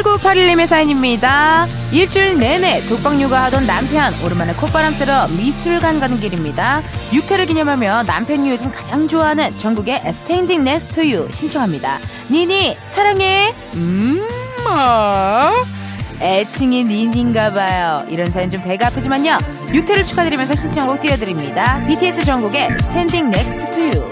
8981님의 0.00 0.66
사연입니다. 0.66 1.66
일주일 1.92 2.38
내내 2.38 2.80
독박 2.86 3.20
육아하던 3.20 3.66
남편 3.66 4.12
오랜만에 4.24 4.54
콧바람 4.54 4.94
쐬러 4.94 5.26
미술관 5.36 6.00
가는 6.00 6.18
길입니다. 6.18 6.82
육퇴를 7.12 7.46
기념하며 7.46 8.04
남편이 8.04 8.50
요즘 8.50 8.70
가장 8.72 9.06
좋아하는 9.06 9.54
정국의 9.56 10.02
Standing 10.12 10.64
Next 10.64 10.95
to 10.95 11.10
You 11.10 11.28
신청합니다. 11.30 11.98
니니 12.30 12.76
사랑해. 12.86 13.52
음. 13.74 14.26
뭐? 14.64 15.82
애칭이 16.20 16.84
니니인가 16.84 17.52
봐요. 17.52 18.06
이런 18.08 18.30
사연 18.30 18.48
좀 18.48 18.62
배가 18.62 18.86
아프지만요. 18.86 19.38
육퇴를 19.74 20.04
축하드리면서 20.04 20.54
신청곡 20.54 21.00
띄워드립니다. 21.00 21.84
BTS 21.86 22.24
정국의 22.24 22.68
Standing 22.80 23.30
Next 23.30 23.70
to 23.72 23.80
You. 23.88 24.11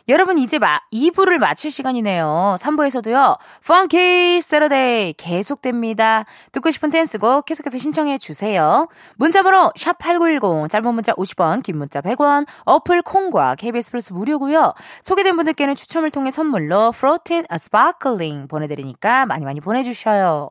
여러분 0.11 0.37
이제 0.37 0.59
마, 0.59 0.77
2부를 0.91 1.37
마칠 1.37 1.71
시간이네요. 1.71 2.57
3부에서도요. 2.59 3.37
Funky 3.65 4.41
Saturday 4.41 5.13
계속됩니다. 5.13 6.25
듣고 6.51 6.69
싶은 6.69 6.91
댄스곡 6.91 7.45
계속해서 7.45 7.77
신청해 7.77 8.17
주세요. 8.17 8.89
문자번호 9.15 9.71
샵8910 9.77 10.69
짧은 10.69 10.93
문자 10.93 11.13
50원 11.13 11.63
긴 11.63 11.77
문자 11.77 12.01
100원 12.01 12.45
어플 12.65 13.03
콩과 13.03 13.55
KBS 13.55 13.91
플러스 13.91 14.11
무료고요. 14.11 14.73
소개된 15.01 15.37
분들께는 15.37 15.75
추첨을 15.77 16.11
통해 16.11 16.29
선물로 16.29 16.91
프로틴 16.91 17.45
sparkling 17.57 18.49
보내드리니까 18.49 19.25
많이 19.27 19.45
많이 19.45 19.61
보내주셔요. 19.61 20.49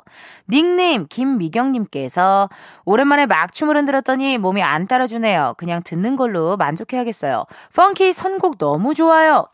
닉네임 0.49 1.07
김미경님께서 1.07 2.49
오랜만에 2.87 3.27
막춤을 3.27 3.77
흔들었더니 3.77 4.38
몸이 4.38 4.62
안 4.62 4.87
따라주네요. 4.87 5.57
그냥 5.59 5.83
듣는 5.85 6.16
걸로 6.16 6.57
만족해야겠어요. 6.57 7.44
펑키 7.77 8.14
선곡 8.14 8.57
너무 8.57 8.94
좋아요. 8.94 9.50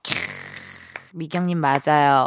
미경님 1.13 1.59
맞아요. 1.59 2.27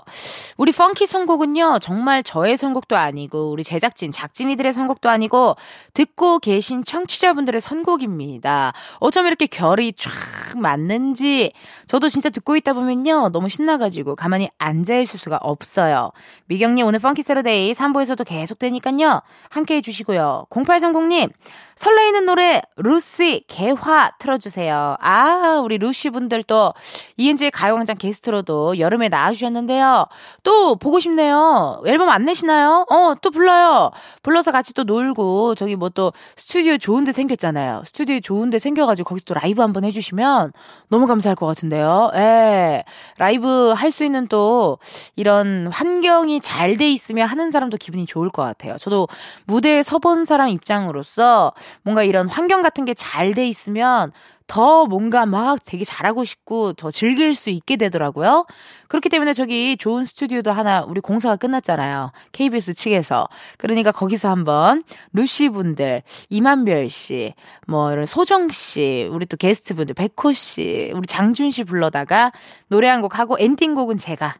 우리 0.59 0.73
펑키 0.73 1.07
선곡은요, 1.07 1.79
정말 1.79 2.21
저의 2.21 2.57
선곡도 2.57 2.97
아니고, 2.97 3.49
우리 3.49 3.63
제작진, 3.63 4.11
작진이들의 4.11 4.73
선곡도 4.73 5.09
아니고, 5.09 5.55
듣고 5.93 6.39
계신 6.39 6.83
청취자분들의 6.83 7.61
선곡입니다. 7.61 8.73
어쩜 8.99 9.25
이렇게 9.25 9.45
결이 9.45 9.93
쫙 9.93 10.11
맞는지, 10.57 11.53
저도 11.87 12.09
진짜 12.09 12.29
듣고 12.29 12.57
있다 12.57 12.73
보면요, 12.73 13.29
너무 13.29 13.47
신나가지고, 13.47 14.17
가만히 14.17 14.49
앉아있을 14.57 15.17
수가 15.17 15.37
없어요. 15.41 16.11
미경님, 16.47 16.85
오늘 16.85 16.99
Funky 16.99 17.23
Saturday 17.23 17.71
3부에서도 17.71 18.27
계속되니까요, 18.27 19.21
함께 19.47 19.77
해주시고요. 19.77 20.47
0830님, 20.49 21.31
설레이는 21.77 22.25
노래, 22.25 22.61
루시, 22.75 23.45
개화 23.47 24.11
틀어주세요. 24.19 24.97
아, 24.99 25.61
우리 25.63 25.77
루시 25.77 26.09
분들 26.09 26.43
또, 26.43 26.73
이은지의 27.15 27.51
가요광장 27.51 27.95
게스트로도 27.95 28.79
여름에 28.79 29.07
나와주셨는데요. 29.07 30.05
또 30.43 30.48
보고 30.79 30.99
싶네요. 30.99 31.81
앨범 31.85 32.09
안 32.09 32.25
내시나요? 32.25 32.85
어, 32.89 33.13
또 33.21 33.29
불러요. 33.31 33.91
불러서 34.23 34.51
같이 34.51 34.73
또 34.73 34.83
놀고 34.83 35.55
저기 35.55 35.75
뭐 35.75 35.89
또 35.89 36.13
스튜디오 36.37 36.77
좋은 36.77 37.03
데 37.03 37.11
생겼잖아요. 37.11 37.81
스튜디오 37.85 38.19
좋은 38.19 38.49
데 38.51 38.59
생겨 38.59 38.85
가지고 38.85 39.09
거기서 39.09 39.25
또 39.25 39.33
라이브 39.33 39.61
한번 39.61 39.83
해 39.83 39.91
주시면 39.91 40.51
너무 40.89 41.07
감사할 41.07 41.35
것 41.35 41.45
같은데요. 41.47 42.11
예. 42.15 42.83
라이브 43.17 43.73
할 43.75 43.89
수 43.91 44.03
있는 44.05 44.27
또 44.27 44.77
이런 45.15 45.67
환경이 45.71 46.41
잘 46.41 46.77
돼 46.77 46.89
있으면 46.91 47.27
하는 47.27 47.51
사람도 47.51 47.77
기분이 47.77 48.05
좋을 48.05 48.29
것 48.29 48.43
같아요. 48.43 48.77
저도 48.77 49.07
무대에 49.45 49.81
서본 49.83 50.25
사람 50.25 50.49
입장으로서 50.49 51.53
뭔가 51.81 52.03
이런 52.03 52.27
환경 52.29 52.61
같은 52.61 52.85
게 52.85 52.93
잘 52.93 53.33
돼 53.33 53.47
있으면 53.47 54.11
더 54.49 54.85
뭔가 54.87 55.27
막 55.27 55.59
되게 55.63 55.85
잘하고 55.85 56.23
싶고 56.25 56.73
더 56.73 56.89
즐길 56.89 57.35
수 57.35 57.51
있게 57.51 57.75
되더라고요. 57.77 58.47
그렇기 58.87 59.07
때문에 59.07 59.33
저기 59.35 59.77
좋은 59.77 60.05
스튜디오도 60.05 60.51
하나 60.51 60.81
우리 60.81 61.01
공사가 61.01 61.35
끝났잖아요. 61.35 62.11
KBS 62.31 62.73
측에서. 62.73 63.27
그러니까 63.59 63.91
거기서 63.91 64.29
한번 64.29 64.83
루시 65.13 65.49
분들, 65.49 66.01
이만별 66.29 66.89
씨, 66.89 67.35
뭐 67.67 67.91
이런 67.91 68.07
소정 68.07 68.49
씨, 68.49 69.07
우리 69.11 69.27
또 69.27 69.37
게스트 69.37 69.75
분들, 69.75 69.93
백호 69.93 70.33
씨, 70.33 70.91
우리 70.95 71.05
장준 71.07 71.51
씨 71.51 71.63
불러다가 71.63 72.31
노래 72.67 72.87
한 72.89 73.01
곡 73.01 73.17
하고 73.19 73.37
엔딩곡은 73.39 73.97
제가 73.97 74.35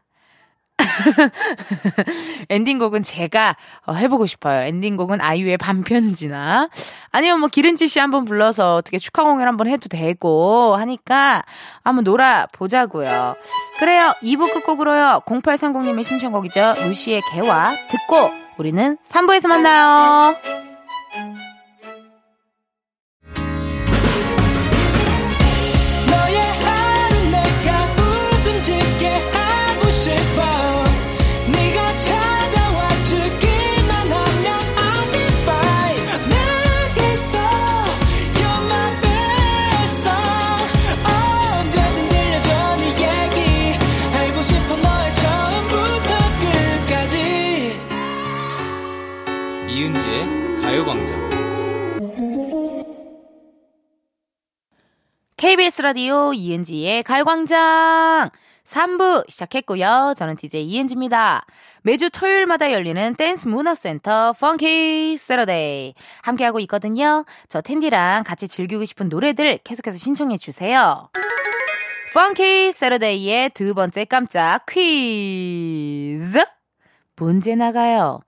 엔딩곡은 2.48 3.02
제가 3.02 3.56
어, 3.86 3.92
해보고 3.94 4.26
싶어요. 4.26 4.62
엔딩곡은 4.62 5.20
아이유의 5.20 5.56
반편지나 5.58 6.68
아니면 7.12 7.40
뭐 7.40 7.48
기른지 7.48 7.88
씨 7.88 7.98
한번 7.98 8.24
불러서 8.24 8.76
어떻게 8.76 8.98
축하 8.98 9.22
공연 9.24 9.48
한번 9.48 9.66
해도 9.68 9.88
되고 9.88 10.76
하니까 10.76 11.42
한번 11.82 12.04
놀아 12.04 12.46
보자고요. 12.52 13.36
그래요. 13.78 14.12
2부 14.22 14.52
끝곡으로요. 14.52 15.22
0830님의 15.26 16.04
신청곡이죠. 16.04 16.74
루시의 16.78 17.22
개와 17.32 17.74
듣고 17.88 18.30
우리는 18.58 18.98
3부에서 19.04 19.48
만나요. 19.48 20.69
KBS 55.36 55.82
라디오 55.82 56.32
이은지의 56.34 57.02
가요광장 57.02 58.30
3부 58.64 59.28
시작했고요. 59.28 60.14
저는 60.16 60.36
DJ 60.36 60.64
이은지입니다. 60.64 61.44
매주 61.82 62.10
토요일마다 62.10 62.72
열리는 62.72 63.14
댄스 63.14 63.48
문화센터 63.48 64.34
Funky 64.34 65.16
Saturday 65.16 65.94
함께하고 66.22 66.60
있거든요. 66.60 67.24
저 67.48 67.60
텐디랑 67.60 68.24
같이 68.24 68.46
즐기고 68.46 68.84
싶은 68.84 69.08
노래들 69.08 69.58
계속해서 69.64 69.98
신청해 69.98 70.36
주세요. 70.38 71.08
Funky 72.14 72.72
Saturday의 72.72 73.50
두 73.50 73.74
번째 73.74 74.04
깜짝 74.04 74.66
퀴즈. 74.66 76.44
문제 77.16 77.54
나가요. 77.54 78.20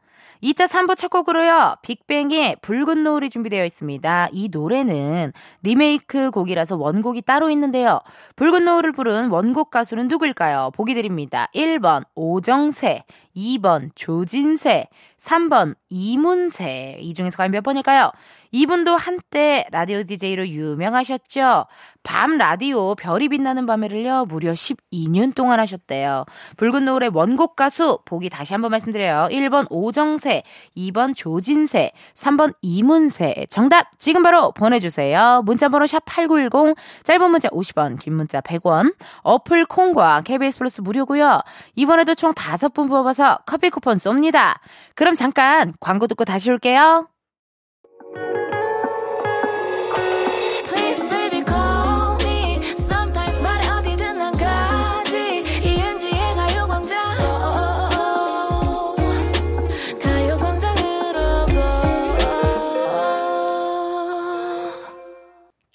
이따 0.45 0.67
3부 0.67 0.97
첫 0.97 1.09
곡으로요. 1.09 1.77
빅뱅의 1.83 2.57
붉은 2.63 3.05
노을이 3.05 3.31
준비되어 3.31 3.65
있습니다. 3.65 4.29
이 4.33 4.49
노래는 4.51 5.33
리메이크 5.63 6.33
곡이라서 6.33 6.77
원곡이 6.77 7.23
따로 7.23 7.49
있는데요. 7.51 8.01
붉은 8.35 8.65
노을을 8.65 8.91
부른 8.91 9.31
원곡 9.31 9.71
가수는 9.71 10.09
누굴까요? 10.09 10.73
보기 10.75 10.95
드립니다. 10.95 11.49
1번 11.55 12.03
오정세, 12.17 13.05
2번 13.37 13.91
조진세, 13.95 14.87
3번 15.19 15.75
이문세. 15.89 16.99
이 17.01 17.15
중에서 17.15 17.37
과연 17.37 17.53
몇 17.53 17.63
번일까요? 17.63 18.11
이분도 18.51 18.97
한때 18.97 19.65
라디오 19.71 20.03
DJ로 20.03 20.47
유명하셨죠. 20.47 21.65
밤 22.03 22.37
라디오 22.37 22.95
별이 22.95 23.29
빛나는 23.29 23.65
밤에를요 23.65 24.27
무려 24.27 24.53
12년 24.53 25.35
동안 25.35 25.61
하셨대요. 25.61 26.25
붉은 26.59 26.85
노을의 26.85 27.13
원곡 27.15 27.57
가수 27.57 28.01
보기 28.05 28.29
다시 28.29 28.53
한번 28.53 28.73
말씀드려요. 28.73 29.29
1번 29.31 29.67
오정세, 29.71 30.43
2번 30.77 31.17
조진세, 31.17 31.93
3번 32.15 32.55
이문세. 32.61 33.47
정답 33.49 33.99
지금 33.99 34.23
바로 34.23 34.53
보내주세요. 34.53 35.43
문자번호 35.47 35.87
샵 35.87 36.05
#8910 36.05 36.77
짧은 37.05 37.31
문자 37.31 37.49
50원, 37.49 37.99
긴 37.99 38.15
문자 38.15 38.41
100원. 38.41 38.95
어플 39.23 39.65
콩과 39.67 40.23
KBS 40.23 40.59
플러스 40.59 40.81
무료고요. 40.83 41.41
이번에도 41.77 42.15
총 42.15 42.33
5분 42.33 42.89
뽑아서 42.89 43.22
커피 43.47 43.71
쿠폰 43.71 43.97
쏩니다. 43.97 44.59
그럼 44.95 45.17
잠깐 45.17 45.75
광고 45.81 46.07
듣고 46.07 46.25
다시 46.25 46.51
올게요. 46.51 47.12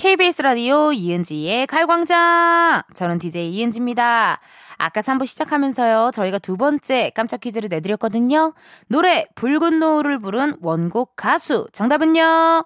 KBS 0.07 0.41
라디오 0.41 0.93
이은지의 0.93 1.67
가요광장. 1.67 2.81
저는 2.95 3.19
DJ 3.19 3.51
이은지입니다. 3.51 4.39
아까 4.77 5.01
3부 5.01 5.25
시작하면서요. 5.25 6.11
저희가 6.13 6.39
두 6.39 6.55
번째 6.55 7.09
깜짝 7.13 7.41
퀴즈를 7.41 7.67
내드렸거든요. 7.67 8.53
노래 8.87 9.25
붉은 9.35 9.79
노을을 9.79 10.19
부른 10.19 10.55
원곡 10.61 11.17
가수. 11.17 11.67
정답은요. 11.73 12.63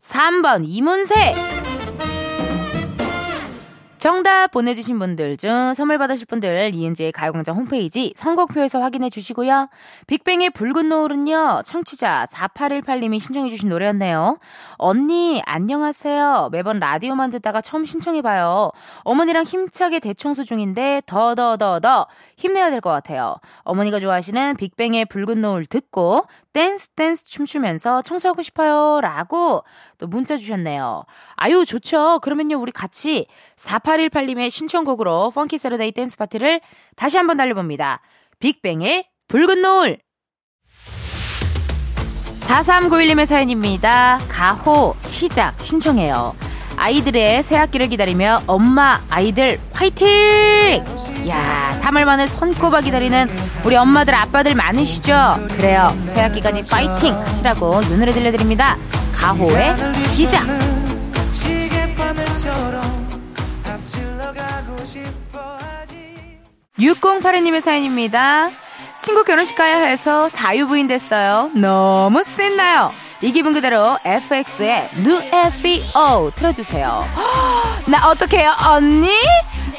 3번 0.00 0.64
이문세. 0.66 1.65
정답 3.98 4.48
보내주신 4.50 4.98
분들 4.98 5.38
중 5.38 5.72
선물 5.74 5.96
받으실 5.96 6.26
분들 6.26 6.74
이은지의 6.74 7.12
가요광장 7.12 7.56
홈페이지 7.56 8.12
선곡표에서 8.14 8.80
확인해 8.82 9.08
주시고요. 9.08 9.68
빅뱅의 10.06 10.50
붉은 10.50 10.90
노을은요. 10.90 11.62
청취자 11.64 12.26
4818님이 12.30 13.18
신청해 13.18 13.48
주신 13.48 13.70
노래였네요. 13.70 14.38
언니 14.76 15.42
안녕하세요. 15.46 16.50
매번 16.52 16.78
라디오만 16.78 17.30
듣다가 17.30 17.62
처음 17.62 17.86
신청해 17.86 18.20
봐요. 18.20 18.70
어머니랑 19.04 19.44
힘차게 19.44 20.00
대청소 20.00 20.44
중인데 20.44 21.02
더더더더 21.06 22.06
힘내야 22.36 22.70
될 22.70 22.80
것 22.82 22.90
같아요. 22.90 23.36
어머니가 23.62 23.98
좋아하시는 23.98 24.56
빅뱅의 24.56 25.06
붉은 25.06 25.40
노을 25.40 25.64
듣고 25.64 26.26
댄스 26.52 26.90
댄스 26.90 27.24
춤추면서 27.24 28.02
청소하고 28.02 28.42
싶어요. 28.42 29.00
라고 29.00 29.64
또 29.98 30.06
문자 30.06 30.36
주셨네요. 30.36 31.04
아유 31.36 31.64
좋죠. 31.64 32.20
그러면요 32.20 32.58
우리 32.60 32.70
같이 32.70 33.26
48 33.56 33.95
8818님의 33.96 34.50
신청곡으로 34.50 35.30
Funky 35.30 35.58
Saturday 35.58 35.92
댄스 35.92 36.16
파티를 36.16 36.60
다시 36.96 37.16
한번 37.16 37.36
달려봅니다. 37.36 38.00
빅뱅의 38.38 39.06
붉은 39.28 39.62
노을 39.62 39.98
4391님의 42.40 43.26
사연입니다. 43.26 44.20
가호 44.28 44.94
시작 45.02 45.60
신청해요. 45.60 46.36
아이들의 46.76 47.42
새학기를 47.42 47.88
기다리며 47.88 48.42
엄마 48.46 49.00
아이들 49.08 49.58
화이팅! 49.72 50.06
야 51.26 51.78
3월 51.80 52.04
만에 52.04 52.26
손꼽아 52.26 52.82
기다리는 52.82 53.28
우리 53.64 53.76
엄마들 53.76 54.14
아빠들 54.14 54.54
많으시죠? 54.54 55.14
그래요 55.56 55.96
새학기까지 56.04 56.64
파이팅 56.70 57.14
하시라고 57.14 57.80
이 57.80 57.96
노래 57.96 58.12
들려드립니다. 58.12 58.76
가호의 59.14 59.74
시작 60.04 60.46
6082님의 66.78 67.60
사연입니다. 67.60 68.50
친구 69.00 69.24
결혼식 69.24 69.56
가야 69.56 69.78
해서 69.78 70.28
자유부인 70.30 70.88
됐어요. 70.88 71.50
너무 71.54 72.24
쎄나요? 72.24 72.92
이 73.22 73.32
기분 73.32 73.54
그대로 73.54 73.98
FX의 74.04 74.90
New 74.98 75.22
FEO 75.22 76.32
틀어주세요. 76.34 77.06
나 77.86 78.10
어떡해요, 78.10 78.54
언니? 78.68 79.10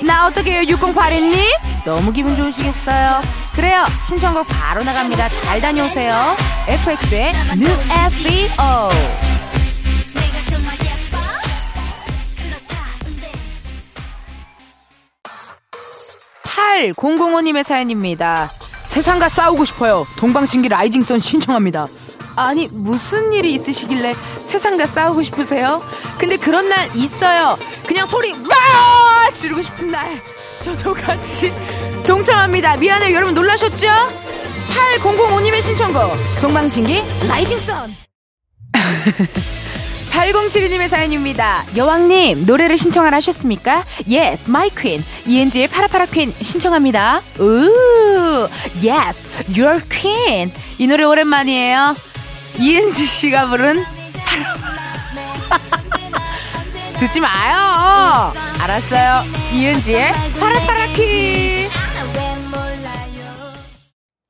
나 0.01 0.27
어떡해요, 0.27 0.61
6082님? 0.63 1.45
너무 1.85 2.11
기분 2.11 2.35
좋으시겠어요? 2.35 3.21
그래요, 3.53 3.83
신청곡 4.07 4.47
바로 4.47 4.83
나갑니다. 4.83 5.29
잘 5.29 5.61
다녀오세요. 5.61 6.35
FX의 6.67 7.33
New 7.53 7.71
FEO. 8.11 8.89
8005님의 16.77 17.63
사연입니다. 17.63 18.51
세상과 18.85 19.29
싸우고 19.29 19.65
싶어요. 19.65 20.05
동방신기 20.17 20.69
라이징선 20.69 21.19
신청합니다. 21.19 21.87
아니, 22.35 22.67
무슨 22.67 23.33
일이 23.33 23.53
있으시길래 23.53 24.15
세상과 24.43 24.85
싸우고 24.85 25.23
싶으세요? 25.23 25.81
근데 26.17 26.37
그런 26.37 26.69
날 26.69 26.89
있어요. 26.95 27.57
그냥 27.87 28.05
소리, 28.05 28.31
와! 28.31 29.31
지르고 29.33 29.61
싶은 29.63 29.89
날. 29.91 30.21
저도 30.61 30.93
같이 30.93 31.51
동참합니다. 32.05 32.77
미안해요. 32.77 33.15
여러분 33.15 33.33
놀라셨죠? 33.33 33.87
8005님의 34.99 35.61
신청곡. 35.61 36.11
동방신기 36.41 37.03
라이징선. 37.27 37.95
8072님의 40.27 40.89
사연입니다. 40.89 41.63
여왕님, 41.75 42.45
노래를 42.45 42.77
신청을 42.77 43.13
하셨습니까? 43.13 43.85
Yes, 44.11 44.49
my 44.49 44.69
queen. 44.69 45.03
이은지의 45.25 45.67
파라파라 45.69 46.05
퀸 46.07 46.33
신청합니다. 46.41 47.21
우, 47.39 48.49
yes, 48.85 49.29
your 49.57 49.81
queen. 49.89 50.51
이 50.77 50.87
노래 50.87 51.03
오랜만이에요. 51.05 51.95
이은지 52.59 53.05
씨가 53.05 53.47
부른 53.47 53.83
파라파라. 54.25 54.77
듣지 56.99 57.19
마요. 57.21 58.33
알았어요. 58.59 59.23
이은지의 59.53 60.13
파라파라 60.39 60.87
퀸. 60.87 61.86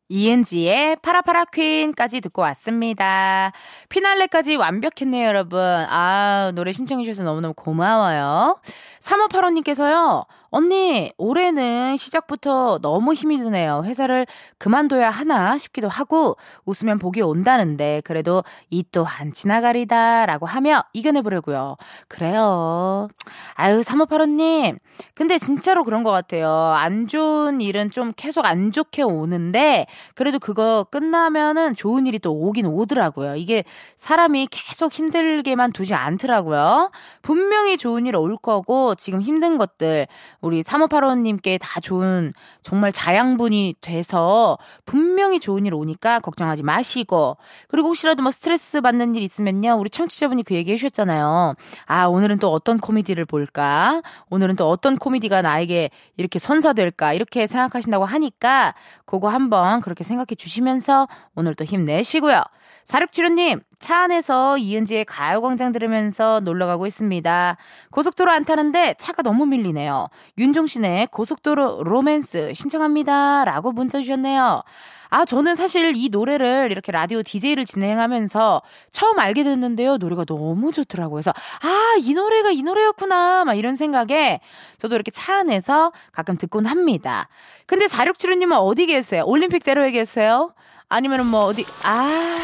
이은지의 0.10 0.98
파라파라 1.02 1.46
퀸까지 1.46 2.22
듣고 2.22 2.41
왔습니다. 2.43 3.52
피날레까지 3.89 4.56
완벽했네요, 4.56 5.28
여러분. 5.28 5.60
아, 5.62 6.52
노래 6.56 6.72
신청해주셔서 6.72 7.24
너무너무 7.24 7.54
고마워요. 7.54 8.60
3585님께서요, 9.02 10.26
언니, 10.50 11.12
올해는 11.18 11.98
시작부터 11.98 12.80
너무 12.82 13.14
힘이 13.14 13.38
드네요. 13.38 13.84
회사를 13.86 14.26
그만둬야 14.58 15.10
하나 15.10 15.58
싶기도 15.58 15.88
하고, 15.90 16.38
웃으면 16.66 17.00
복이 17.00 17.22
온다는데, 17.22 18.02
그래도 18.06 18.44
이 18.70 18.84
또한 18.92 19.34
지나가리다, 19.34 20.26
라고 20.26 20.46
하며 20.46 20.84
이겨내보려고요. 20.94 21.78
그래요. 22.08 23.08
아유, 23.56 23.82
3585님. 23.82 24.78
근데 25.14 25.38
진짜로 25.38 25.84
그런 25.84 26.04
것 26.04 26.12
같아요. 26.12 26.50
안 26.50 27.08
좋은 27.08 27.62
일은 27.62 27.92
좀 27.92 28.14
계속 28.16 28.46
안 28.46 28.72
좋게 28.72 29.04
오는데, 29.04 29.86
그래도 30.16 30.40
그거 30.40 30.86
끝나면은 30.90 31.76
좋은 31.76 32.08
일이 32.08 32.20
또 32.20 32.34
오긴 32.34 32.66
오더라고요. 32.66 33.36
이게 33.36 33.64
사람이 33.98 34.48
계속 34.52 34.92
힘들게만 34.94 35.72
두지 35.72 35.94
않더라고요. 35.94 36.92
분명히 37.22 37.78
좋은 37.78 38.06
일 38.06 38.18
올 38.18 38.36
거고, 38.38 38.96
지금 38.96 39.22
힘든 39.22 39.58
것들, 39.58 40.08
우리 40.41 40.62
3585님께 40.63 41.58
다 41.60 41.80
좋은, 41.80 42.34
정말 42.63 42.91
자양분이 42.91 43.76
돼서 43.82 44.58
분명히 44.86 45.39
좋은 45.39 45.65
일 45.65 45.73
오니까 45.73 46.19
걱정하지 46.19 46.63
마시고, 46.63 47.38
그리고 47.67 47.89
혹시라도 47.89 48.23
뭐 48.23 48.32
스트레스 48.32 48.82
받는 48.82 49.15
일 49.15 49.23
있으면요, 49.23 49.76
우리 49.80 49.89
청취자분이 49.89 50.43
그 50.43 50.56
얘기 50.56 50.71
해주셨잖아요. 50.71 51.56
아, 51.86 52.06
오늘은 52.06 52.39
또 52.39 52.52
어떤 52.52 52.80
코미디를 52.80 53.26
볼까? 53.26 54.02
오늘은 54.30 54.56
또 54.56 54.69
어떤 54.69 54.97
코미디가 54.97 55.41
나에게 55.41 55.89
이렇게 56.17 56.39
선사될까? 56.39 57.13
이렇게 57.13 57.47
생각하신다고 57.47 58.06
하니까, 58.06 58.73
그거 59.06 59.30
한번 59.30 59.82
그렇게 59.82 60.04
생각해 60.04 60.36
주시면서 60.38 61.08
오늘 61.36 61.56
또 61.56 61.63
힘내시고요. 61.63 62.41
사륙치료님, 62.88 63.60
차 63.80 64.04
안에서 64.04 64.58
이은지의 64.58 65.04
가요광장 65.04 65.73
들으면서 65.73 66.39
놀러 66.39 66.67
가고 66.67 66.88
있습니다. 66.88 67.58
고속도로 67.91 68.32
안 68.32 68.45
타는데 68.45 68.93
차가 68.97 69.21
너무 69.23 69.45
밀리네요. 69.45 70.08
윤종신의 70.38 71.08
고속도로 71.08 71.84
로맨스 71.84 72.54
신청합니다. 72.54 73.43
라고 73.43 73.73
문자 73.73 74.00
주셨네요. 74.00 74.63
아, 75.10 75.26
저는 75.26 75.56
사실 75.56 75.97
이 75.97 76.08
노래를 76.10 76.69
이렇게 76.71 76.93
라디오 76.93 77.23
DJ를 77.23 77.65
진행하면서 77.65 78.62
처음 78.91 79.19
알게 79.19 79.43
됐는데요. 79.43 79.97
노래가 79.97 80.23
너무 80.23 80.71
좋더라고요. 80.71 81.15
그래서, 81.15 81.34
아, 81.63 81.95
이 82.00 82.13
노래가 82.13 82.52
이 82.52 82.62
노래였구나. 82.63 83.43
막 83.43 83.56
이런 83.56 83.76
생각에 83.76 84.39
저도 84.78 84.95
이렇게 84.95 85.12
차 85.12 85.39
안에서 85.39 85.91
가끔 86.13 86.38
듣곤 86.38 86.65
합니다. 86.65 87.28
근데 87.65 87.86
4675님은 87.88 88.56
어디 88.58 88.86
계세요? 88.86 89.23
올림픽대로에 89.26 89.91
계세요? 89.91 90.54
아니면은 90.89 91.26
뭐 91.26 91.45
어디, 91.45 91.65
아. 91.84 92.43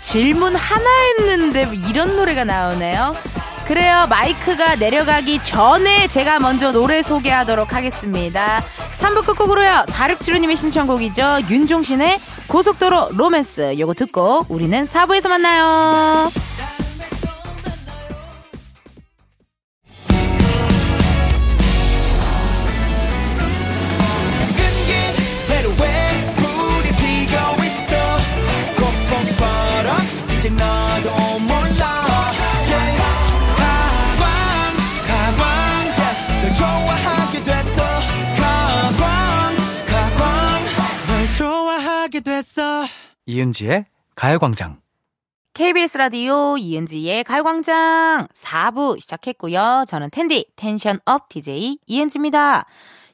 질문 0.00 0.54
하나 0.54 0.90
했는데 1.18 1.70
이런 1.88 2.16
노래가 2.16 2.44
나오네요. 2.44 3.14
그래요. 3.66 4.06
마이크가 4.10 4.74
내려가기 4.76 5.40
전에 5.42 6.08
제가 6.08 6.40
먼저 6.40 6.72
노래 6.72 7.02
소개하도록 7.02 7.72
하겠습니다. 7.72 8.64
3부 8.98 9.24
끝곡으로요. 9.24 9.84
4675님의 9.86 10.56
신청곡이죠. 10.56 11.42
윤종신의 11.48 12.20
고속도로 12.48 13.10
로맨스. 13.12 13.78
요거 13.78 13.94
듣고 13.94 14.46
우리는 14.48 14.86
4부에서 14.86 15.28
만나요. 15.28 16.28
이은지의 43.26 43.86
가요광장. 44.16 44.80
KBS 45.54 45.98
라디오 45.98 46.56
이은지의 46.58 47.22
가요광장 47.22 48.26
4부 48.34 49.00
시작했고요. 49.00 49.84
저는 49.86 50.10
텐디 50.10 50.46
텐션업 50.56 51.28
DJ 51.28 51.78
이은지입니다. 51.86 52.66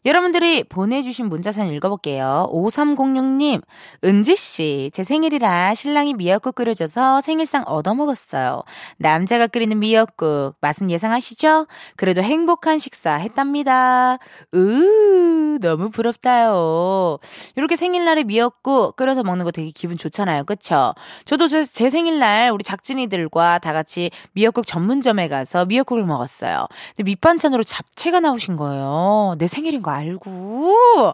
여러분들이 0.06 0.62
보내주신 0.62 1.28
문자 1.28 1.50
사연 1.50 1.74
읽어볼게요. 1.74 2.46
5306님, 2.52 3.60
은지씨, 4.04 4.92
제 4.94 5.02
생일이라 5.02 5.74
신랑이 5.74 6.14
미역국 6.14 6.54
끓여줘서 6.54 7.20
생일상 7.22 7.64
얻어먹었어요. 7.66 8.62
남자가 8.98 9.48
끓이는 9.48 9.80
미역국, 9.80 10.54
맛은 10.60 10.92
예상하시죠? 10.92 11.66
그래도 11.96 12.22
행복한 12.22 12.78
식사 12.78 13.14
했답니다. 13.14 14.18
으, 14.54 15.58
너무 15.60 15.90
부럽다요. 15.90 17.18
이렇게 17.56 17.74
생일날에 17.74 18.22
미역국 18.22 18.94
끓여서 18.94 19.24
먹는 19.24 19.44
거 19.44 19.50
되게 19.50 19.72
기분 19.72 19.98
좋잖아요. 19.98 20.44
그쵸? 20.44 20.94
저도 21.24 21.48
제, 21.48 21.64
제 21.64 21.90
생일날 21.90 22.52
우리 22.52 22.62
작진이들과 22.62 23.58
다 23.58 23.72
같이 23.72 24.12
미역국 24.34 24.68
전문점에 24.68 25.26
가서 25.26 25.64
미역국을 25.66 26.04
먹었어요. 26.04 26.68
근데 26.94 27.10
밑반찬으로 27.10 27.64
잡채가 27.64 28.20
나오신 28.20 28.56
거예요. 28.56 29.34
내 29.38 29.48
생일인 29.48 29.82
거 29.82 29.95
알고. 29.96 31.12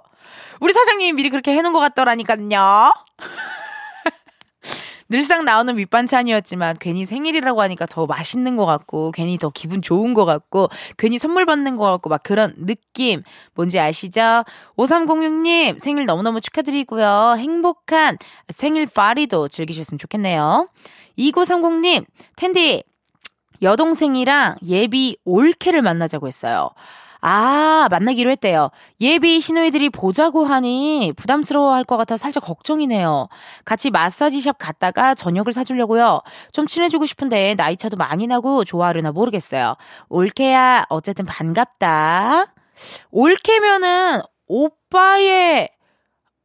우리 0.61 0.73
사장님이 0.73 1.13
미리 1.15 1.31
그렇게 1.31 1.53
해놓은 1.53 1.73
것 1.73 1.81
같더라니까요. 1.81 2.93
늘상 5.13 5.45
나오는 5.45 5.77
밑반찬이었지만 5.77 6.79
괜히 6.81 7.05
생일이라고 7.05 7.61
하니까 7.61 7.85
더 7.85 8.07
맛있는 8.07 8.57
것 8.57 8.65
같고 8.65 9.11
괜히 9.13 9.37
더 9.37 9.51
기분 9.51 9.83
좋은 9.83 10.15
것 10.15 10.25
같고 10.25 10.71
괜히 10.97 11.19
선물 11.19 11.45
받는 11.45 11.77
것 11.77 11.85
같고 11.85 12.09
막 12.09 12.23
그런 12.23 12.55
느낌 12.57 13.23
뭔지 13.55 13.79
아시죠? 13.79 14.45
5306님 14.79 15.79
생일 15.81 16.07
너무너무 16.07 16.41
축하드리고요. 16.41 17.35
행복한 17.37 18.17
생일 18.55 18.87
파리도 18.87 19.49
즐기셨으면 19.49 19.99
좋겠네요. 19.99 20.71
2930님 21.19 22.07
텐디 22.37 22.83
여동생이랑 23.63 24.57
예비 24.67 25.17
올케를 25.25 25.83
만나자고 25.83 26.27
했어요. 26.29 26.71
아, 27.25 27.87
만나기로 27.89 28.31
했대요. 28.33 28.71
예비 29.01 29.41
신우이들이 29.41 29.91
보자고 29.91 30.45
하니 30.45 31.13
부담스러워 31.17 31.73
할 31.73 31.85
것 31.85 31.97
같아 31.97 32.17
살짝 32.17 32.43
걱정이네요. 32.45 33.29
같이 33.65 33.91
마사지샵 33.91 34.59
갔다가 34.59 35.15
저녁을 35.15 35.53
사주려고요. 35.53 36.21
좀 36.53 36.67
친해지고 36.67 37.07
싶은데 37.07 37.55
나이차도 37.55 37.97
많이 37.97 38.27
나고 38.27 38.65
좋아하려나 38.65 39.13
모르겠어요. 39.13 39.77
올케야, 40.09 40.87
어쨌든 40.89 41.25
반갑다. 41.25 42.47
올케면은 43.13 44.21
오빠의, 44.49 45.69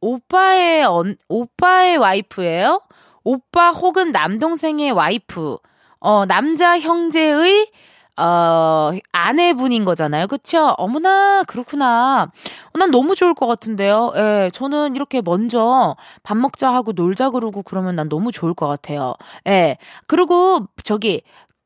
오빠의, 0.00 0.84
언, 0.84 1.16
오빠의 1.28 1.96
와이프예요? 1.96 2.82
오빠 3.24 3.70
혹은 3.72 4.12
남동생의 4.12 4.92
와이프. 4.92 5.58
어, 6.00 6.26
남자 6.26 6.78
형제의 6.78 7.68
어, 8.16 8.90
아내분인 9.12 9.84
거잖아요. 9.84 10.26
그쵸? 10.26 10.74
어머나, 10.78 11.44
그렇구나. 11.46 12.32
어, 12.74 12.78
난 12.78 12.90
너무 12.90 13.14
좋을 13.14 13.32
것 13.34 13.46
같은데요. 13.46 14.12
예, 14.16 14.50
저는 14.52 14.96
이렇게 14.96 15.20
먼저 15.20 15.94
밥 16.24 16.36
먹자 16.36 16.72
하고 16.74 16.92
놀자 16.92 17.30
그러고 17.30 17.62
그러면 17.62 17.94
난 17.96 18.08
너무 18.08 18.32
좋을 18.32 18.54
것 18.54 18.66
같아요. 18.66 19.14
예. 19.46 19.76
그리고 20.08 20.66
저기, 20.82 21.22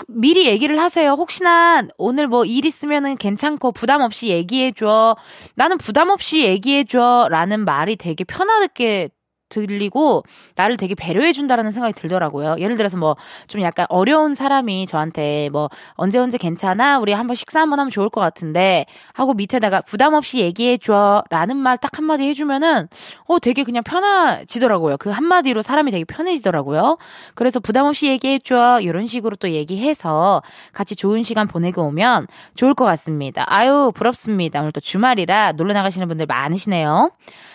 미리 0.08 0.46
얘기를 0.46 0.80
하세요. 0.80 1.12
혹시나 1.12 1.82
오늘 1.96 2.26
뭐 2.26 2.44
일 2.44 2.64
있으면은 2.66 3.16
괜찮고 3.16 3.72
부담 3.72 4.02
없이 4.02 4.28
얘기해줘. 4.28 5.16
나는 5.54 5.78
부담 5.78 6.10
없이 6.10 6.44
얘기해줘. 6.44 7.28
라는 7.30 7.64
말이 7.64 7.96
되게 7.96 8.24
편하게 8.24 9.08
들리고 9.52 10.24
나를 10.56 10.76
되게 10.76 10.94
배려해 10.94 11.32
준다라는 11.32 11.70
생각이 11.72 11.92
들더라고요. 11.94 12.56
예를 12.58 12.76
들어서 12.76 12.96
뭐 12.96 13.16
좀 13.48 13.60
약간 13.62 13.86
어려운 13.88 14.34
사람이 14.34 14.86
저한테 14.86 15.48
뭐 15.52 15.68
언제 15.94 16.18
언제 16.18 16.38
괜찮아? 16.38 16.98
우리 16.98 17.12
한번 17.12 17.34
식사 17.36 17.60
한번 17.60 17.80
하면 17.80 17.90
좋을 17.90 18.08
것 18.08 18.20
같은데 18.20 18.86
하고 19.12 19.34
밑에다가 19.34 19.80
부담 19.82 20.14
없이 20.14 20.40
얘기해 20.40 20.78
줘라는 20.78 21.56
말 21.56 21.76
딱 21.82 21.98
한마디 21.98 22.28
해 22.28 22.32
주면은 22.34 22.86
어 23.26 23.38
되게 23.40 23.64
그냥 23.64 23.82
편해지더라고요. 23.82 24.96
그 24.98 25.10
한마디로 25.10 25.62
사람이 25.62 25.90
되게 25.90 26.04
편해지더라고요. 26.04 26.96
그래서 27.34 27.58
부담 27.60 27.86
없이 27.86 28.06
얘기해 28.08 28.38
줘 28.38 28.78
이런 28.80 29.06
식으로 29.06 29.34
또 29.36 29.50
얘기해서 29.50 30.42
같이 30.72 30.94
좋은 30.94 31.22
시간 31.24 31.48
보내고 31.48 31.82
오면 31.82 32.28
좋을 32.54 32.74
것 32.74 32.84
같습니다. 32.84 33.44
아유 33.48 33.90
부럽습니다. 33.94 34.60
오늘 34.60 34.70
또 34.72 34.80
주말이라 34.80 35.52
놀러 35.52 35.72
나가시는 35.74 36.06
분들 36.08 36.26
많으시네요. 36.26 37.10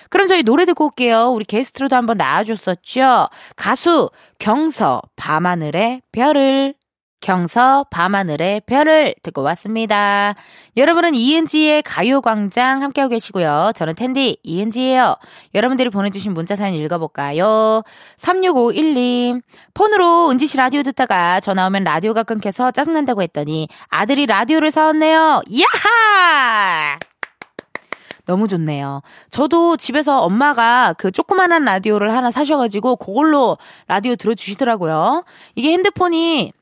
그럼 0.10 0.28
저희 0.28 0.44
노래 0.44 0.66
듣고 0.66 0.86
올게요. 0.86 1.30
우리 1.30 1.46
게스트로도 1.46 1.96
한번 1.96 2.18
나와줬었죠. 2.18 3.30
가수 3.56 4.10
경서 4.40 5.02
밤하늘의 5.16 6.02
별을 6.12 6.76
경서 7.20 7.86
밤하늘의 7.90 8.62
별을 8.62 9.16
듣고 9.24 9.42
왔습니다. 9.42 10.36
여러분은 10.78 11.16
이은지의 11.16 11.82
가요광장 11.82 12.84
함께하고 12.84 13.10
계시고요. 13.10 13.72
저는 13.76 13.96
텐디 13.96 14.38
이은지예요. 14.44 15.16
여러분들이 15.56 15.90
보내주신 15.90 16.34
문자 16.34 16.56
사연 16.56 16.76
읽어볼까요? 16.76 17.82
3651님 18.18 19.42
폰으로 19.74 20.30
은지 20.30 20.46
씨 20.48 20.58
라디오 20.58 20.84
듣다가 20.84 21.40
전화 21.40 21.66
오면 21.68 21.84
라디오가 21.84 22.24
끊겨서 22.24 22.72
짜증난다고 22.72 23.22
했더니 23.24 23.68
아들이 23.88 24.26
라디오를 24.26 24.72
사왔네요. 24.72 25.42
야하! 25.52 27.00
너무 28.28 28.48
좋네요. 28.48 29.02
저도 29.32 29.78
집에서 29.78 30.22
엄마가 30.22 30.94
그 30.98 31.12
조그만한 31.12 31.64
라디오를 31.66 32.14
하나 32.14 32.30
사셔가지고 32.30 32.98
그걸로 32.98 33.58
라디오 33.88 34.16
들어주시더라고요. 34.16 35.24
이게 35.56 35.72
핸드폰이 35.72 36.54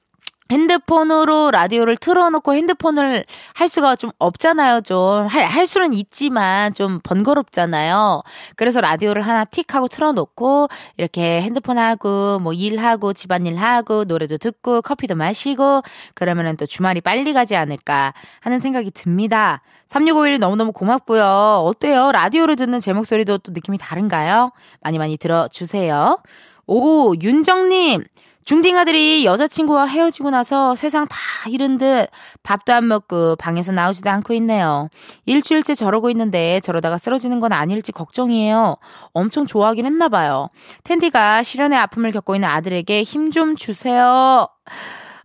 핸드폰으로 0.51 1.49
라디오를 1.49 1.97
틀어놓고 1.97 2.53
핸드폰을 2.53 3.25
할 3.53 3.67
수가 3.67 3.95
좀 3.95 4.11
없잖아요. 4.19 4.81
좀, 4.81 5.25
할, 5.25 5.45
할 5.45 5.65
수는 5.65 5.93
있지만 5.93 6.73
좀 6.73 6.99
번거롭잖아요. 7.03 8.21
그래서 8.55 8.79
라디오를 8.79 9.23
하나 9.23 9.43
틱 9.45 9.73
하고 9.73 9.87
틀어놓고, 9.87 10.67
이렇게 10.97 11.41
핸드폰 11.41 11.77
하고, 11.79 12.39
뭐 12.39 12.53
일하고, 12.53 13.13
집안일 13.13 13.57
하고, 13.57 14.03
노래도 14.03 14.37
듣고, 14.37 14.81
커피도 14.81 15.15
마시고, 15.15 15.81
그러면은 16.13 16.57
또 16.57 16.65
주말이 16.67 17.01
빨리 17.01 17.33
가지 17.33 17.55
않을까 17.55 18.13
하는 18.41 18.59
생각이 18.59 18.91
듭니다. 18.91 19.61
3651 19.87 20.39
너무너무 20.39 20.71
고맙고요. 20.71 21.63
어때요? 21.65 22.11
라디오를 22.11 22.55
듣는 22.55 22.79
제 22.79 22.93
목소리도 22.93 23.39
또 23.39 23.51
느낌이 23.51 23.79
다른가요? 23.79 24.51
많이 24.81 24.99
많이 24.99 25.17
들어주세요. 25.17 26.19
오, 26.67 27.13
윤정님. 27.21 28.03
중딩 28.45 28.77
아들이 28.77 29.25
여자친구와 29.25 29.85
헤어지고 29.87 30.29
나서 30.29 30.75
세상 30.75 31.07
다 31.07 31.17
잃은 31.49 31.79
듯 31.79 32.05
밥도 32.43 32.73
안 32.73 32.87
먹고 32.87 33.35
방에서 33.37 33.71
나오지도 33.71 34.07
않고 34.11 34.33
있네요. 34.35 34.87
일주일째 35.25 35.73
저러고 35.73 36.11
있는데 36.11 36.59
저러다가 36.59 36.99
쓰러지는 36.99 37.39
건 37.39 37.53
아닐지 37.53 37.91
걱정이에요. 37.91 38.77
엄청 39.13 39.47
좋아하긴 39.47 39.87
했나 39.87 40.09
봐요. 40.09 40.49
텐디가 40.83 41.41
실연의 41.41 41.79
아픔을 41.79 42.11
겪고 42.11 42.35
있는 42.35 42.47
아들에게 42.47 43.01
힘 43.03 43.31
좀 43.31 43.55
주세요. 43.55 44.47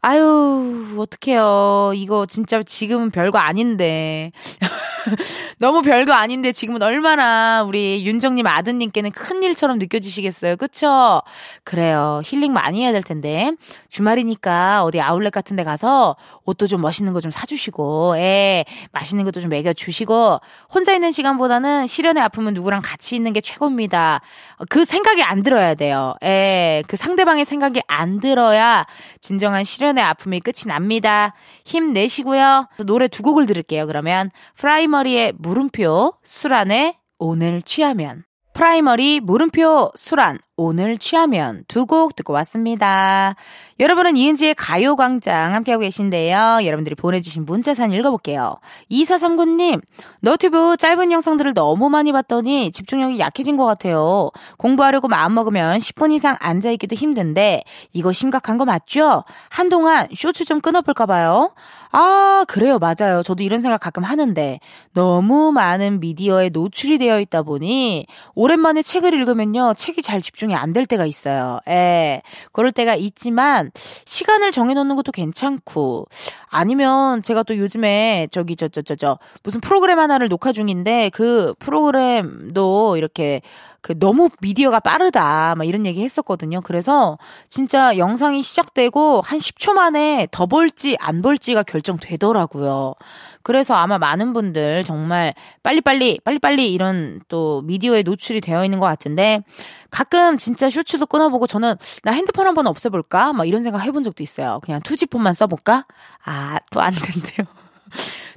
아유, 0.02 0.96
어떡해요. 0.98 1.92
이거 1.94 2.24
진짜 2.24 2.62
지금은 2.62 3.10
별거 3.10 3.38
아닌데. 3.38 4.32
너무 5.58 5.82
별거 5.82 6.14
아닌데 6.14 6.52
지금은 6.52 6.82
얼마나 6.82 7.62
우리 7.62 8.04
윤정님 8.06 8.46
아드님께는 8.46 9.10
큰 9.10 9.42
일처럼 9.42 9.78
느껴지시겠어요. 9.78 10.56
그쵸? 10.56 11.20
그래요. 11.64 12.22
힐링 12.24 12.54
많이 12.54 12.82
해야 12.82 12.92
될 12.92 13.02
텐데. 13.02 13.52
주말이니까 13.90 14.84
어디 14.84 15.02
아울렛 15.02 15.32
같은 15.34 15.56
데 15.56 15.64
가서 15.64 16.16
옷도 16.50 16.66
좀 16.66 16.80
멋있는 16.80 17.12
거 17.12 17.20
좀 17.20 17.30
사주시고, 17.30 18.14
예, 18.16 18.64
맛있는 18.92 19.24
것도 19.24 19.40
좀 19.40 19.50
먹여주시고, 19.50 20.40
혼자 20.72 20.92
있는 20.94 21.12
시간보다는 21.12 21.86
실연의 21.86 22.22
아픔은 22.22 22.54
누구랑 22.54 22.80
같이 22.82 23.14
있는 23.16 23.32
게 23.32 23.40
최고입니다. 23.40 24.20
그 24.68 24.84
생각이 24.84 25.22
안 25.22 25.42
들어야 25.42 25.74
돼요. 25.74 26.14
예, 26.24 26.82
그 26.88 26.96
상대방의 26.96 27.44
생각이 27.44 27.80
안 27.86 28.20
들어야 28.20 28.86
진정한 29.20 29.64
실연의 29.64 30.02
아픔이 30.02 30.40
끝이 30.40 30.66
납니다. 30.66 31.34
힘내시고요. 31.64 32.68
노래 32.84 33.08
두 33.08 33.22
곡을 33.22 33.46
들을게요. 33.46 33.86
그러면 33.86 34.30
프라이머리의 34.56 35.34
물음표, 35.38 36.14
술안에 36.24 36.96
오늘 37.18 37.62
취하면. 37.62 38.24
프라이머리 38.54 39.20
물음표 39.20 39.92
수란 39.94 40.38
오늘 40.62 40.98
취하면 40.98 41.64
두 41.68 41.86
곡 41.86 42.14
듣고 42.14 42.34
왔습니다. 42.34 43.34
여러분은 43.80 44.18
이은지의 44.18 44.54
가요광장 44.56 45.54
함께하고 45.54 45.80
계신데요. 45.80 46.60
여러분들이 46.66 46.94
보내주신 46.94 47.46
문자 47.46 47.67
사연 47.67 47.92
읽어볼게요. 47.92 48.58
2439님, 48.90 49.80
너튜브 50.20 50.76
짧은 50.76 51.10
영상들을 51.12 51.54
너무 51.54 51.88
많이 51.88 52.12
봤더니 52.12 52.72
집중력이 52.72 53.18
약해진 53.18 53.56
것 53.56 53.64
같아요. 53.64 54.30
공부하려고 54.58 55.08
마음먹으면 55.08 55.78
10분 55.78 56.12
이상 56.12 56.36
앉아있기도 56.38 56.94
힘든데 56.94 57.62
이거 57.94 58.12
심각한 58.12 58.58
거 58.58 58.66
맞죠? 58.66 59.24
한동안 59.48 60.08
쇼츠 60.14 60.44
좀 60.44 60.60
끊어볼까봐요. 60.60 61.54
아, 61.92 62.44
그래요. 62.46 62.78
맞아요. 62.78 63.22
저도 63.24 63.42
이런 63.42 63.62
생각 63.62 63.80
가끔 63.80 64.04
하는데 64.04 64.60
너무 64.92 65.52
많은 65.52 66.00
미디어에 66.00 66.50
노출이 66.50 66.98
되어 66.98 67.18
있다 67.18 67.42
보니 67.42 68.06
오랜만에 68.34 68.82
책을 68.82 69.14
읽으면요. 69.14 69.72
책이 69.74 70.02
잘 70.02 70.20
집중 70.20 70.49
이 70.50 70.54
안 70.54 70.72
될 70.72 70.86
때가 70.86 71.06
있어요. 71.06 71.58
예. 71.68 72.22
그럴 72.52 72.72
때가 72.72 72.94
있지만 72.94 73.70
시간을 74.04 74.52
정해 74.52 74.74
놓는 74.74 74.96
것도 74.96 75.12
괜찮고 75.12 76.06
아니면 76.48 77.22
제가 77.22 77.42
또 77.44 77.56
요즘에 77.56 78.28
저기 78.30 78.56
저 78.56 78.68
저 78.68 78.82
저 78.82 78.94
저 78.96 79.18
무슨 79.42 79.60
프로그램 79.60 79.98
하나를 79.98 80.28
녹화 80.28 80.52
중인데 80.52 81.10
그 81.10 81.54
프로그램도 81.58 82.96
이렇게 82.96 83.40
그 83.82 83.98
너무 83.98 84.28
미디어가 84.42 84.80
빠르다 84.80 85.54
막 85.56 85.64
이런 85.66 85.86
얘기 85.86 86.02
했었거든요. 86.04 86.60
그래서 86.60 87.18
진짜 87.48 87.96
영상이 87.96 88.42
시작되고 88.42 89.22
한 89.22 89.38
10초 89.38 89.72
만에 89.72 90.28
더 90.30 90.46
볼지 90.46 90.96
안 91.00 91.22
볼지가 91.22 91.62
결정되더라고요. 91.62 92.94
그래서 93.42 93.74
아마 93.74 93.98
많은 93.98 94.32
분들 94.32 94.84
정말 94.84 95.34
빨리빨리 95.62 96.20
빨리빨리 96.24 96.72
이런 96.72 97.20
또 97.28 97.62
미디어에 97.62 98.02
노출이 98.02 98.40
되어 98.40 98.64
있는 98.64 98.80
것 98.80 98.86
같은데 98.86 99.42
가끔 99.90 100.38
진짜 100.38 100.68
쇼츠도 100.70 101.06
끊어보고 101.06 101.46
저는 101.46 101.74
나 102.04 102.12
핸드폰 102.12 102.46
한번 102.46 102.66
없애볼까? 102.66 103.32
막 103.32 103.46
이런 103.48 103.62
생각 103.62 103.80
해본 103.80 104.04
적도 104.04 104.22
있어요. 104.22 104.60
그냥 104.62 104.80
투지폰만 104.80 105.34
써볼까? 105.34 105.86
아, 106.24 106.58
또 106.70 106.80
안 106.80 106.92
된대요. 106.92 107.46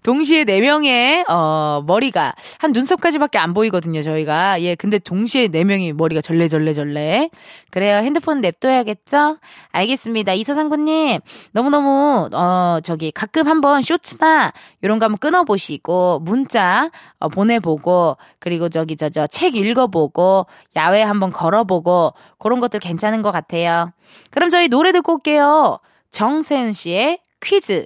동시에 0.04 0.44
네 0.44 0.60
명의 0.62 1.24
어 1.30 1.82
머리가 1.88 2.34
한 2.60 2.72
눈썹까지밖에 2.74 3.38
안 3.38 3.54
보이거든요, 3.54 4.02
저희가. 4.02 4.62
예, 4.62 4.76
근데 4.76 5.00
동시에 5.00 5.48
네 5.48 5.64
명이 5.64 5.94
머리가 5.94 6.22
절레절레절레. 6.22 7.30
그래요. 7.72 7.98
핸드폰 7.98 8.42
냅둬야겠죠? 8.42 9.38
알겠습니다. 9.72 10.34
이사상구 10.34 10.76
님 10.78 11.20
너무너무 11.54 12.30
어 12.34 12.80
저기 12.84 13.12
가끔 13.12 13.48
한번 13.48 13.82
쇼츠나 13.82 14.52
요런 14.84 15.00
거 15.00 15.06
한번 15.06 15.18
끊어 15.20 15.44
보시고 15.44 16.20
문자 16.20 16.92
어, 17.20 17.30
보내 17.30 17.60
보고 17.60 18.18
그리고 18.40 18.70
저기 18.70 18.96
저 18.98 19.10
저 19.10 19.26
책 19.28 19.56
읽어 19.56 19.88
보고 19.88 20.46
야외 20.76 21.02
한번 21.02 21.32
걸어 21.32 21.64
보고 21.64 22.14
그런 22.40 22.60
것들 22.60 22.80
괜찮은 22.80 23.22
것 23.22 23.32
같아요. 23.32 23.92
그럼 24.32 24.50
저희 24.50 24.68
노래 24.68 24.92
듣고 24.92 25.14
올게요. 25.14 25.80
정세운 26.12 26.74
씨의 26.74 27.20
퀴즈. 27.42 27.86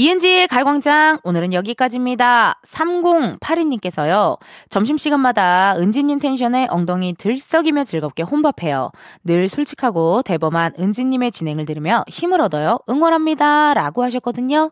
이은지의 0.00 0.48
가요광장 0.48 1.18
오늘은 1.24 1.52
여기까지입니다. 1.52 2.58
3082님께서요. 2.64 4.38
점심시간마다 4.70 5.74
은지님 5.76 6.20
텐션에 6.20 6.68
엉덩이 6.70 7.12
들썩이며 7.18 7.84
즐겁게 7.84 8.22
혼밥해요. 8.22 8.92
늘 9.24 9.50
솔직하고 9.50 10.22
대범한 10.22 10.72
은지님의 10.78 11.32
진행을 11.32 11.66
들으며 11.66 12.02
힘을 12.08 12.40
얻어요. 12.40 12.78
응원합니다. 12.88 13.74
라고 13.74 14.02
하셨거든요. 14.02 14.70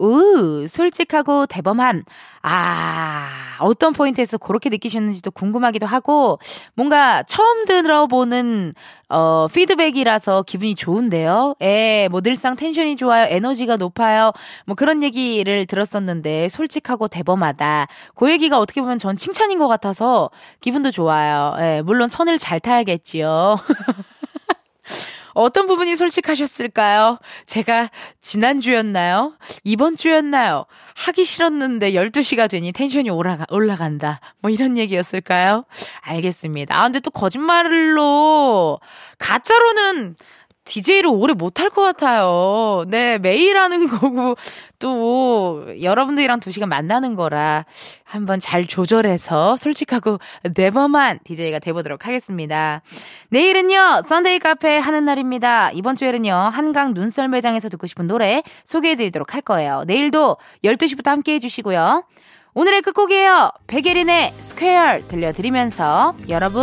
으, 0.00 0.66
솔직하고 0.68 1.46
대범한, 1.46 2.04
아, 2.42 3.28
어떤 3.60 3.92
포인트에서 3.92 4.36
그렇게 4.38 4.68
느끼셨는지도 4.68 5.30
궁금하기도 5.30 5.86
하고, 5.86 6.38
뭔가 6.74 7.22
처음 7.24 7.64
들어보는, 7.64 8.74
어, 9.08 9.48
피드백이라서 9.52 10.42
기분이 10.42 10.74
좋은데요. 10.74 11.54
예, 11.62 12.08
뭐 12.10 12.20
늘상 12.20 12.56
텐션이 12.56 12.96
좋아요, 12.96 13.26
에너지가 13.30 13.76
높아요, 13.76 14.32
뭐 14.66 14.74
그런 14.76 15.02
얘기를 15.02 15.64
들었었는데, 15.66 16.48
솔직하고 16.50 17.08
대범하다. 17.08 17.86
그 18.14 18.30
얘기가 18.30 18.58
어떻게 18.58 18.80
보면 18.82 18.98
전 18.98 19.16
칭찬인 19.16 19.58
것 19.58 19.68
같아서 19.68 20.30
기분도 20.60 20.90
좋아요. 20.90 21.54
예, 21.60 21.82
물론 21.84 22.08
선을 22.08 22.38
잘 22.38 22.60
타야겠지요. 22.60 23.56
어떤 25.36 25.66
부분이 25.66 25.96
솔직하셨을까요? 25.96 27.18
제가 27.44 27.90
지난주였나요? 28.22 29.34
이번 29.64 29.94
주였나요? 29.96 30.64
하기 30.94 31.26
싫었는데 31.26 31.92
12시가 31.92 32.48
되니 32.48 32.72
텐션이 32.72 33.10
올라가, 33.10 33.44
올라간다. 33.50 34.20
뭐 34.40 34.50
이런 34.50 34.78
얘기였을까요? 34.78 35.66
알겠습니다. 36.00 36.74
아, 36.74 36.84
근데 36.84 37.00
또 37.00 37.10
거짓말로, 37.10 38.80
가짜로는 39.18 40.16
DJ를 40.66 41.08
오래 41.10 41.32
못할 41.32 41.70
것 41.70 41.80
같아요. 41.82 42.84
네, 42.88 43.18
매일 43.18 43.56
하는 43.56 43.88
거고, 43.88 44.36
또, 44.78 45.64
여러분들이랑 45.80 46.40
두 46.40 46.50
시간 46.50 46.68
만나는 46.68 47.14
거라, 47.14 47.64
한번 48.04 48.38
잘 48.38 48.66
조절해서 48.66 49.56
솔직하고 49.56 50.18
네버만 50.54 51.20
DJ가 51.24 51.60
돼보도록 51.60 52.06
하겠습니다. 52.06 52.82
내일은요, 53.30 54.02
Sunday 54.02 54.38
카페 54.40 54.76
하는 54.76 55.06
날입니다. 55.06 55.70
이번 55.72 55.96
주에는요, 55.96 56.32
한강 56.32 56.92
눈썰매장에서 56.92 57.68
듣고 57.70 57.86
싶은 57.86 58.06
노래 58.06 58.42
소개해드리도록 58.64 59.34
할 59.34 59.40
거예요. 59.40 59.84
내일도 59.86 60.36
12시부터 60.62 61.06
함께 61.06 61.34
해주시고요. 61.34 62.04
오늘의 62.54 62.82
끝곡이에요. 62.82 63.50
백예린의 63.66 64.32
Square 64.40 65.00
들려드리면서 65.08 66.16
여러분 66.30 66.62